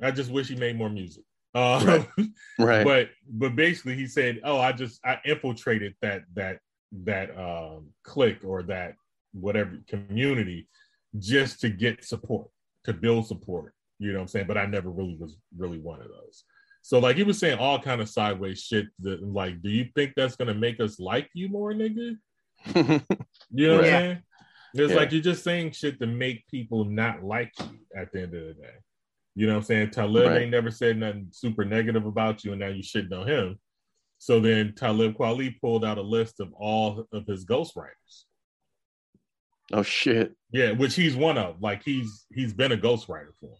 [0.00, 1.24] I just wish he made more music.
[1.54, 1.82] Uh,
[2.18, 2.28] Right.
[2.58, 2.84] right.
[2.84, 6.58] But but basically, he said, "Oh, I just I infiltrated that that
[7.04, 8.94] that um, clique or that
[9.32, 10.68] whatever community
[11.18, 12.48] just to get support,
[12.84, 14.46] to build support." You know what I'm saying?
[14.46, 16.44] But I never really was really one of those.
[16.80, 20.14] So like he was saying all kind of sideways shit that like, do you think
[20.16, 22.16] that's gonna make us like you more, nigga?
[23.54, 23.96] You know what Yeah.
[23.96, 24.22] I'm saying?
[24.74, 24.96] It's Yeah.
[24.96, 28.46] like you're just saying shit to make people not like you at the end of
[28.46, 28.74] the day.
[29.34, 29.90] You know what I'm saying?
[29.90, 30.42] Talib Right.
[30.42, 33.58] ain't never said nothing super negative about you, and now you shitting on him.
[34.18, 38.24] So then Talib Kweli pulled out a list of all of his ghostwriters.
[39.72, 40.34] oh shit.
[40.52, 41.60] Yeah, which he's one of.
[41.62, 43.56] Like he's he's been a ghostwriter for him.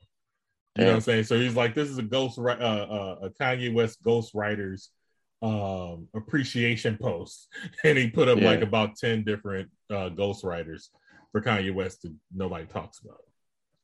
[0.76, 1.24] You know what I'm saying?
[1.24, 4.88] So he's like, this is a ghost uh, uh, a Kanye West ghostwriters
[5.42, 7.48] um appreciation post,
[7.84, 8.44] and he put up Yeah.
[8.50, 10.88] like about ten different uh ghostwriters
[11.32, 13.18] for Kanye West that nobody talks about.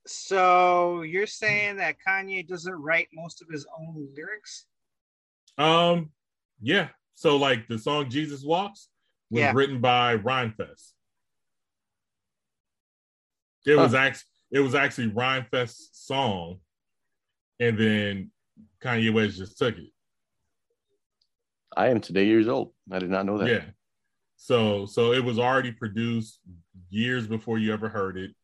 [0.09, 4.67] So you're saying that Kanye doesn't write most of his own lyrics?
[5.59, 6.11] Um,
[6.61, 6.89] yeah.
[7.15, 8.89] So like the song Jesus Walks
[9.31, 9.53] was Yeah.
[9.55, 10.93] written by Rhymefest.
[13.67, 16.61] It was act it was actually Rhymefest's song,
[17.61, 18.31] and then
[18.81, 19.93] Kanye West just took it.
[21.77, 22.73] I am today years old.
[22.91, 23.49] I did not know that.
[23.49, 23.65] Yeah.
[24.37, 26.41] So so it was already produced
[26.89, 28.35] years before you ever heard it.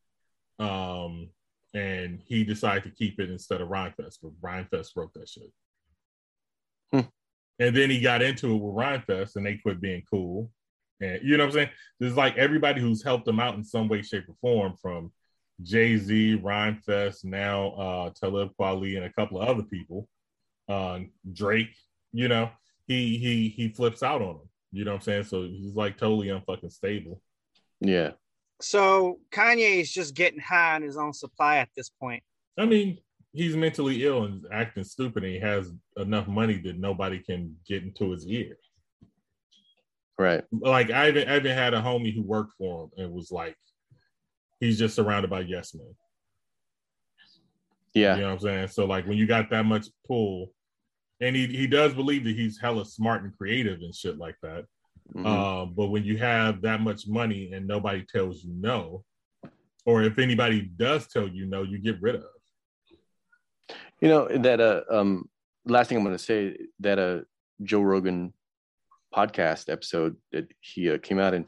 [0.63, 1.31] Um
[1.75, 5.51] and he decided to keep it instead of Rhymefest, but Rhymefest wrote that shit.
[6.91, 7.09] Hmm.
[7.59, 10.49] And then he got into it with Rhymefest and they quit being cool.
[11.01, 11.69] And you know what I'm saying?
[11.99, 15.11] There's like everybody who's helped him out in some way, shape, or form from
[15.61, 20.07] Jay-Z, Rhymefest, now uh Talib Kweli and a couple of other people.
[20.69, 20.99] Uh
[21.33, 21.75] Drake,
[22.13, 22.51] you know,
[22.87, 24.49] he he he flips out on him.
[24.71, 25.23] You know what I'm saying?
[25.25, 27.21] So he's like totally unfucking stable.
[27.81, 28.11] Yeah.
[28.61, 32.23] So Kanye is just getting high on his own supply at this point.
[32.57, 32.97] I mean,
[33.33, 37.83] he's mentally ill and acting stupid, and he has enough money that nobody can get
[37.83, 38.57] into his ear.
[40.17, 40.43] Right.
[40.51, 43.55] Like I even, I even had a homie who worked for him and was like,
[44.61, 45.93] he's just surrounded by yes men.
[47.93, 48.15] Yeah.
[48.15, 48.67] You know what I'm saying?
[48.69, 50.53] So like when you got that much pull,
[51.21, 54.65] and he he does believe that he's hella smart and creative and shit like that.
[55.13, 55.25] Mhm.
[55.25, 59.03] Um, but when you have that much money and nobody tells you no,
[59.85, 62.23] or if anybody does tell you no, you get rid of.
[64.01, 65.29] You know that uh um
[65.65, 67.19] last thing I'm going to say that uh
[67.63, 68.33] Joe Rogan
[69.15, 71.47] podcast episode that he uh, came out and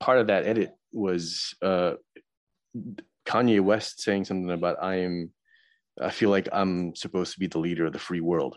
[0.00, 1.94] part of that edit was uh
[3.24, 5.30] Kanye West saying something about I am
[6.00, 8.56] I feel like I'm supposed to be the leader of the free world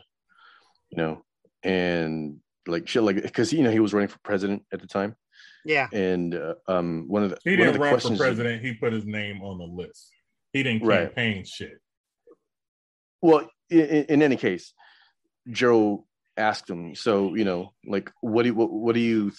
[0.90, 1.24] you know
[1.64, 5.16] and like shit like because you know he was running for president at the time
[5.66, 5.88] Yeah.
[5.94, 8.64] and uh, um one of the He one didn't the run for questions president.
[8.64, 10.10] He put his name on the list.
[10.54, 11.08] He didn't Right.
[11.08, 11.80] campaign shit.
[13.22, 14.74] Well, in, in any case,
[15.50, 16.06] Joe
[16.38, 16.96] asked him.
[16.96, 19.32] So you know, like, what do you, what, what do you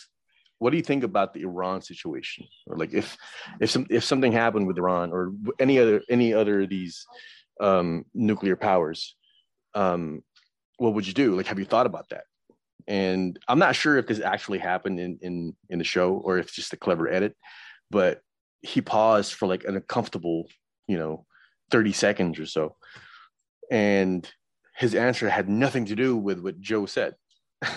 [0.59, 3.17] what do you think about the Iran situation, or like if
[3.61, 7.07] if some if something happened with Iran or any other any other of these
[7.61, 9.17] um, nuclear powers,
[9.75, 10.23] um,
[10.79, 11.37] what would you do?
[11.37, 12.25] Like, have you thought about that?
[12.89, 16.47] And I'm not sure if this actually happened in in in the show or if
[16.47, 17.37] it's just a clever edit,
[17.91, 18.21] but
[18.63, 20.49] he paused for like an uncomfortable,
[20.89, 21.25] you know,
[21.71, 22.75] 30 seconds or so
[23.71, 24.31] and
[24.77, 27.15] his answer had nothing to do with what Joe said.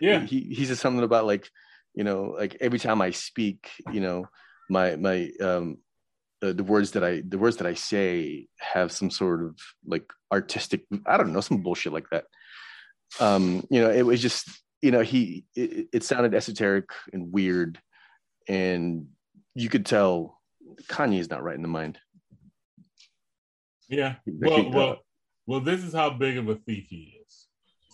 [0.00, 0.20] Yeah.
[0.20, 1.48] he he said something about like,
[1.94, 4.26] you know, like every time I speak, you know,
[4.68, 5.78] my my um
[6.42, 9.56] uh, the words that I the words that I say have some sort of
[9.86, 12.24] like artistic I don't know some bullshit like that.
[13.20, 14.48] Um, you know, it was just
[14.82, 17.78] you know he it, it sounded esoteric and weird,
[18.48, 19.06] and
[19.54, 20.40] you could tell
[20.88, 21.98] Kanye is not right in the mind.
[23.88, 24.16] Yeah.
[24.26, 24.96] Well, well,
[25.46, 25.60] well.
[25.60, 27.46] This is how big of a thief he is.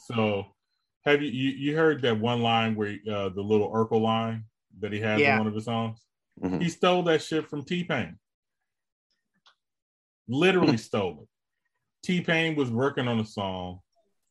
[0.07, 0.47] So,
[1.05, 4.45] have you you, you heard that one line where uh, the little Urkel line
[4.81, 5.33] that he has Yeah.
[5.35, 5.99] in one of his songs?
[6.43, 6.63] Mhm.
[6.63, 8.19] He stole that shit from T Pain.
[10.29, 11.29] Literally stole it.
[12.07, 13.81] T Pain was working on a song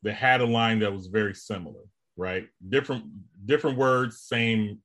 [0.04, 1.82] that had a line that was very similar,
[2.16, 2.48] right?
[2.68, 3.06] Different
[3.46, 4.80] different words, same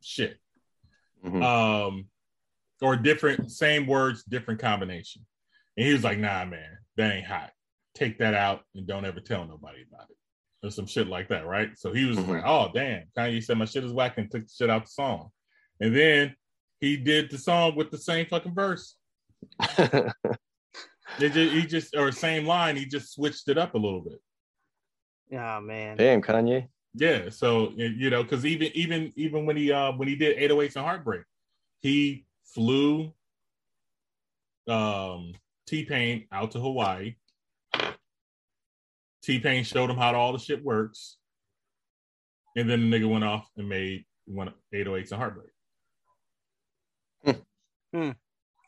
[0.00, 0.38] shit.
[1.24, 1.42] Mhm.
[1.42, 2.08] Um,
[2.80, 5.26] or different same words, different combination.
[5.76, 7.52] And he was like, "Nah, man, that ain't hot.
[7.94, 10.16] Take that out and don't ever tell nobody about it."
[10.66, 11.76] Or some shit like that, right?
[11.76, 12.28] So he was Mhm.
[12.28, 14.84] like, "Oh, damn!" Kanye said my shit is whack and took the shit out of
[14.84, 15.30] the song.
[15.80, 16.36] And then
[16.80, 18.96] he did the song with the same fucking verse.
[21.18, 22.76] Just, he just or same line.
[22.76, 24.20] He just switched it up a little bit.
[25.32, 25.96] Oh man.
[25.96, 26.68] Damn, Kanye.
[26.94, 30.76] Yeah, so you know, because even even even when he uh when he did 808s
[30.76, 31.22] and Heartbreak,
[31.80, 33.12] he flew
[34.66, 35.34] um
[35.66, 37.16] T Pain out to Hawaii,
[39.22, 41.18] T Pain showed him how all the shit works,
[42.56, 45.50] and then the nigga went off and made one 808s and Heartbreak.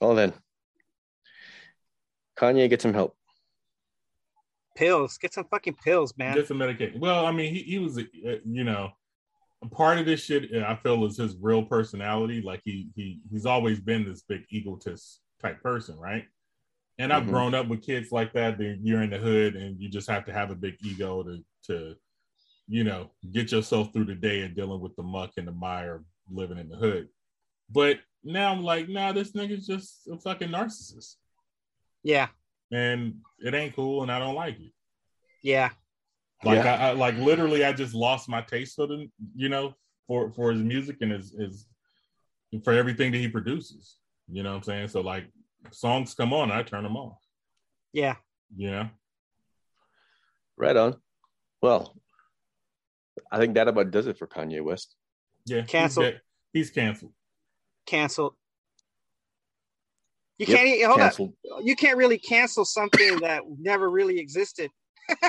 [0.01, 0.33] Well then,
[2.39, 3.17] Kanye get some help.
[4.81, 5.19] Pills.
[5.19, 6.35] Get some fucking pills, man.
[6.35, 6.99] Get some medication.
[7.01, 8.03] Well, I mean, he, he was, uh,
[8.45, 8.91] you know,
[9.73, 10.55] part of this shit.
[10.55, 12.41] uh, I feel is his real personality.
[12.41, 16.25] Like he he he's always been this big egotist type person, right?
[16.99, 17.29] And I've Mhm.
[17.31, 18.59] grown up with kids like that.
[18.59, 21.95] You're in the hood, and you just have to have a big ego to to,
[22.67, 26.05] you know, get yourself through the day and dealing with the muck and the mire
[26.31, 27.09] living in the hood.
[27.69, 31.17] But now I'm like, nah, this nigga's just a fucking narcissist,
[32.03, 32.29] yeah.
[32.71, 34.73] And it ain't cool, and I don't like it.
[35.43, 35.71] Yeah.
[36.45, 36.75] Like Yeah.
[36.75, 39.75] I, I like literally I just lost my taste for the you know
[40.07, 41.67] for for his music and his his
[42.65, 43.97] for everything that he produces.
[44.31, 44.89] You know what I'm saying?
[44.89, 45.27] So like
[45.71, 47.19] songs come on, I turn them off.
[47.93, 48.17] Yeah.
[48.57, 48.89] Yeah.
[50.57, 50.97] Right on.
[51.63, 51.95] Well,
[53.31, 54.95] I think that about does it for Kanye West.
[55.47, 55.63] Yeah.
[55.63, 56.05] Cancel.
[56.05, 56.21] He's, dead.
[56.53, 57.13] he's canceled.
[57.87, 58.35] Canceled.
[60.41, 61.33] You Yep, can't hold Canceled.
[61.55, 61.67] on.
[61.67, 64.71] You can't really cancel something that never really existed.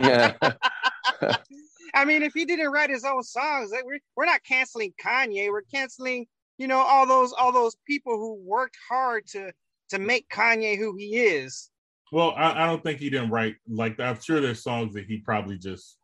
[0.00, 0.34] Yeah.
[1.92, 5.48] I mean, if he didn't write his own songs, that we're we're not canceling Kanye.
[5.50, 6.26] We're canceling,
[6.56, 9.50] you know, all those all those people who worked hard to
[9.88, 11.70] to make Kanye who he is.
[12.12, 15.18] well, I, I don't think he didn't write like I'm sure there's songs that he
[15.18, 15.96] probably just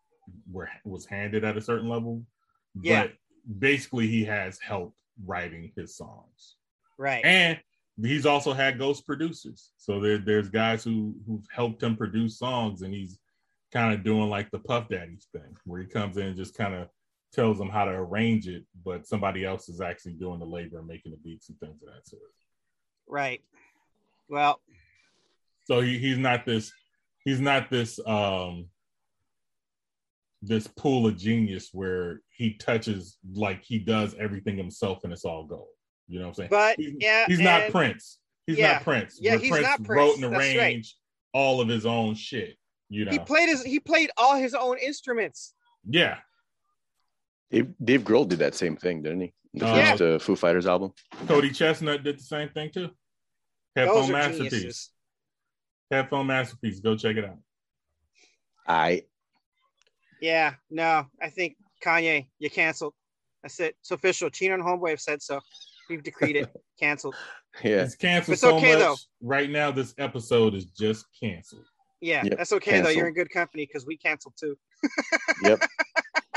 [0.51, 2.25] were was handed at a certain level.
[2.83, 3.05] Yeah.
[3.05, 3.13] But
[3.61, 4.93] basically he has help
[5.25, 6.57] writing his songs.
[6.99, 7.25] Right.
[7.25, 7.61] and
[8.03, 9.73] he's also had ghost producers.
[9.77, 13.19] So there, there's guys who who've helped him produce songs and he's
[13.73, 16.75] kind of doing like the puff daddies thing where he comes in and just kind
[16.75, 16.89] of
[17.33, 20.87] tells them how to arrange it but somebody else is actually doing the labor and
[20.87, 22.23] making the beats and things of that sort.
[23.09, 23.43] Right.
[24.29, 24.61] Well,
[25.65, 26.73] so he, he's not this
[27.25, 28.67] he's not this um
[30.43, 35.45] this pool of genius where he touches like he does everything himself and it's all
[35.45, 35.69] gold
[36.09, 38.19] you know what i'm saying but he's, yeah, he's not Prince.
[38.47, 38.75] He's yeah.
[38.75, 39.19] not Prince.
[39.21, 39.89] Yeah, where he's Prince not Prince.
[39.89, 40.57] wrote and That's right.
[40.57, 40.95] arranged
[41.33, 42.57] all of his own shit.
[42.89, 43.11] You know.
[43.11, 45.55] He played his he played all his own instruments.
[45.85, 46.19] yeah.
[47.51, 49.35] Dave, Dave Grohl did that same thing, didn't he?
[49.55, 49.91] The Yeah.
[49.91, 50.93] first uh, Foo Fighters album.
[51.27, 52.91] Cody ChesnuTT did the same thing too.
[53.75, 54.51] Those Headphone are masterpiece.
[54.53, 54.91] geniuses.
[55.91, 56.81] Headphone masterpiece.
[56.81, 57.39] Go check it out.
[58.67, 59.03] I
[60.21, 62.95] Yeah, no, I think Kanye, you canceled.
[63.43, 63.77] That's it.
[63.81, 64.31] It's official.
[64.31, 65.41] Chino and Homeboy have said so.
[65.89, 66.51] We've decreed it.
[66.81, 67.15] canceled.
[67.65, 67.83] yeah.
[67.83, 68.79] It's canceled It's so okay, much.
[68.81, 68.97] though.
[69.23, 71.65] Right now, this episode is just canceled.
[72.01, 72.91] Yeah, Yep, that's okay though.
[72.91, 74.57] You're in good company because we canceled too.
[75.43, 75.63] Yep.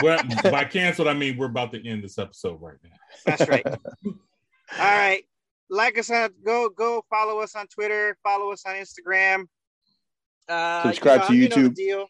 [0.01, 2.89] Well, by canceled, I mean we're about to end this episode right now.
[3.25, 3.67] That's right.
[4.07, 4.13] All
[4.79, 5.23] right.
[5.69, 9.43] Like us on go go follow us on Twitter, follow us on Instagram.
[10.47, 11.75] Uh Subscribe to you know the YouTube.
[11.75, 12.07] deal.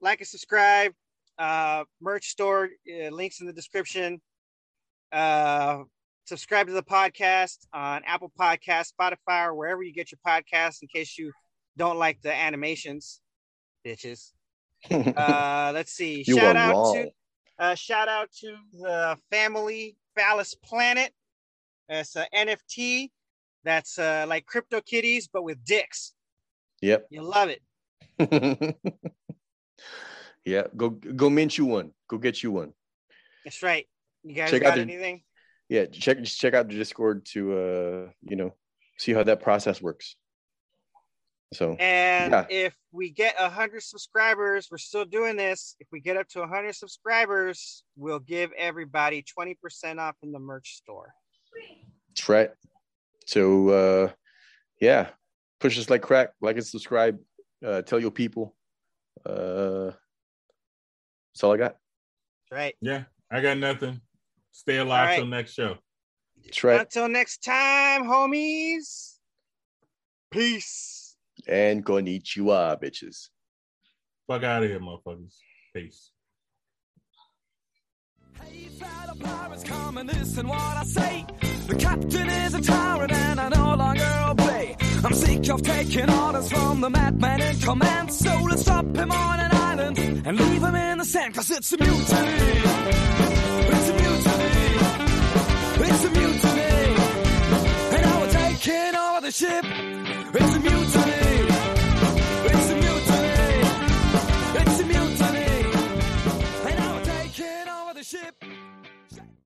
[0.00, 0.92] Like and subscribe.
[1.38, 4.18] Uh merch store, uh, links in the description.
[5.12, 5.80] Uh
[6.24, 10.88] subscribe to the podcast on Apple Podcasts, Spotify, or wherever you get your podcasts in
[10.88, 11.32] case you
[11.76, 13.20] don't like the animations,
[13.86, 14.32] bitches.
[14.90, 16.24] Uh let's see.
[16.24, 16.94] Shout out wrong.
[16.94, 17.10] to
[17.58, 21.12] uh, shout out to the family Phallus Planet.
[21.90, 23.10] It's an NFT
[23.62, 26.14] that's uh, like Crypto Kitties, but with dicks.
[26.80, 27.08] Yep.
[27.10, 27.60] You love it.
[30.46, 30.62] yeah.
[30.76, 31.92] Go go mint you one.
[32.08, 32.72] Go get you one.
[33.44, 33.86] That's right.
[34.24, 35.22] You guys Check out got the- anything?
[35.70, 35.86] Yeah.
[35.86, 38.54] Check just check out the Discord to uh you know
[38.98, 40.16] see how that process works.
[41.54, 42.46] So And Yeah.
[42.50, 45.76] if we get a hundred subscribers, we're still doing this.
[45.80, 50.32] If we get up to a hundred subscribers, we'll give everybody twenty percent off in
[50.32, 51.14] the merch store.
[52.08, 52.50] that's right.
[53.26, 54.12] So uh
[54.80, 55.10] yeah,
[55.60, 57.18] push us like crack, like and subscribe,
[57.64, 58.56] uh tell your people.
[59.24, 59.92] Uh
[61.32, 61.76] that's all I got.
[62.50, 62.74] That's right.
[62.80, 64.00] Yeah, I got nothing.
[64.60, 65.16] Stay alive All right.
[65.16, 65.76] till next show.
[66.44, 66.80] That's right.
[66.82, 69.14] Until next time, homies.
[70.30, 71.16] Peace.
[71.48, 73.30] And konnichiwa, bitches.
[74.26, 75.34] Fuck out of here, motherfuckers.
[75.74, 76.10] Peace.
[78.38, 81.26] Hey, fellow pirates, come and listen what I say.
[81.66, 84.76] The captain is a tyrant and I no longer obey.
[85.02, 88.12] I'm sick of taking orders from the madman in command.
[88.12, 91.32] So let's stop him on an island and leave him in the sand.
[91.32, 93.19] Cause it's a mutiny.
[99.42, 99.69] Mutiny.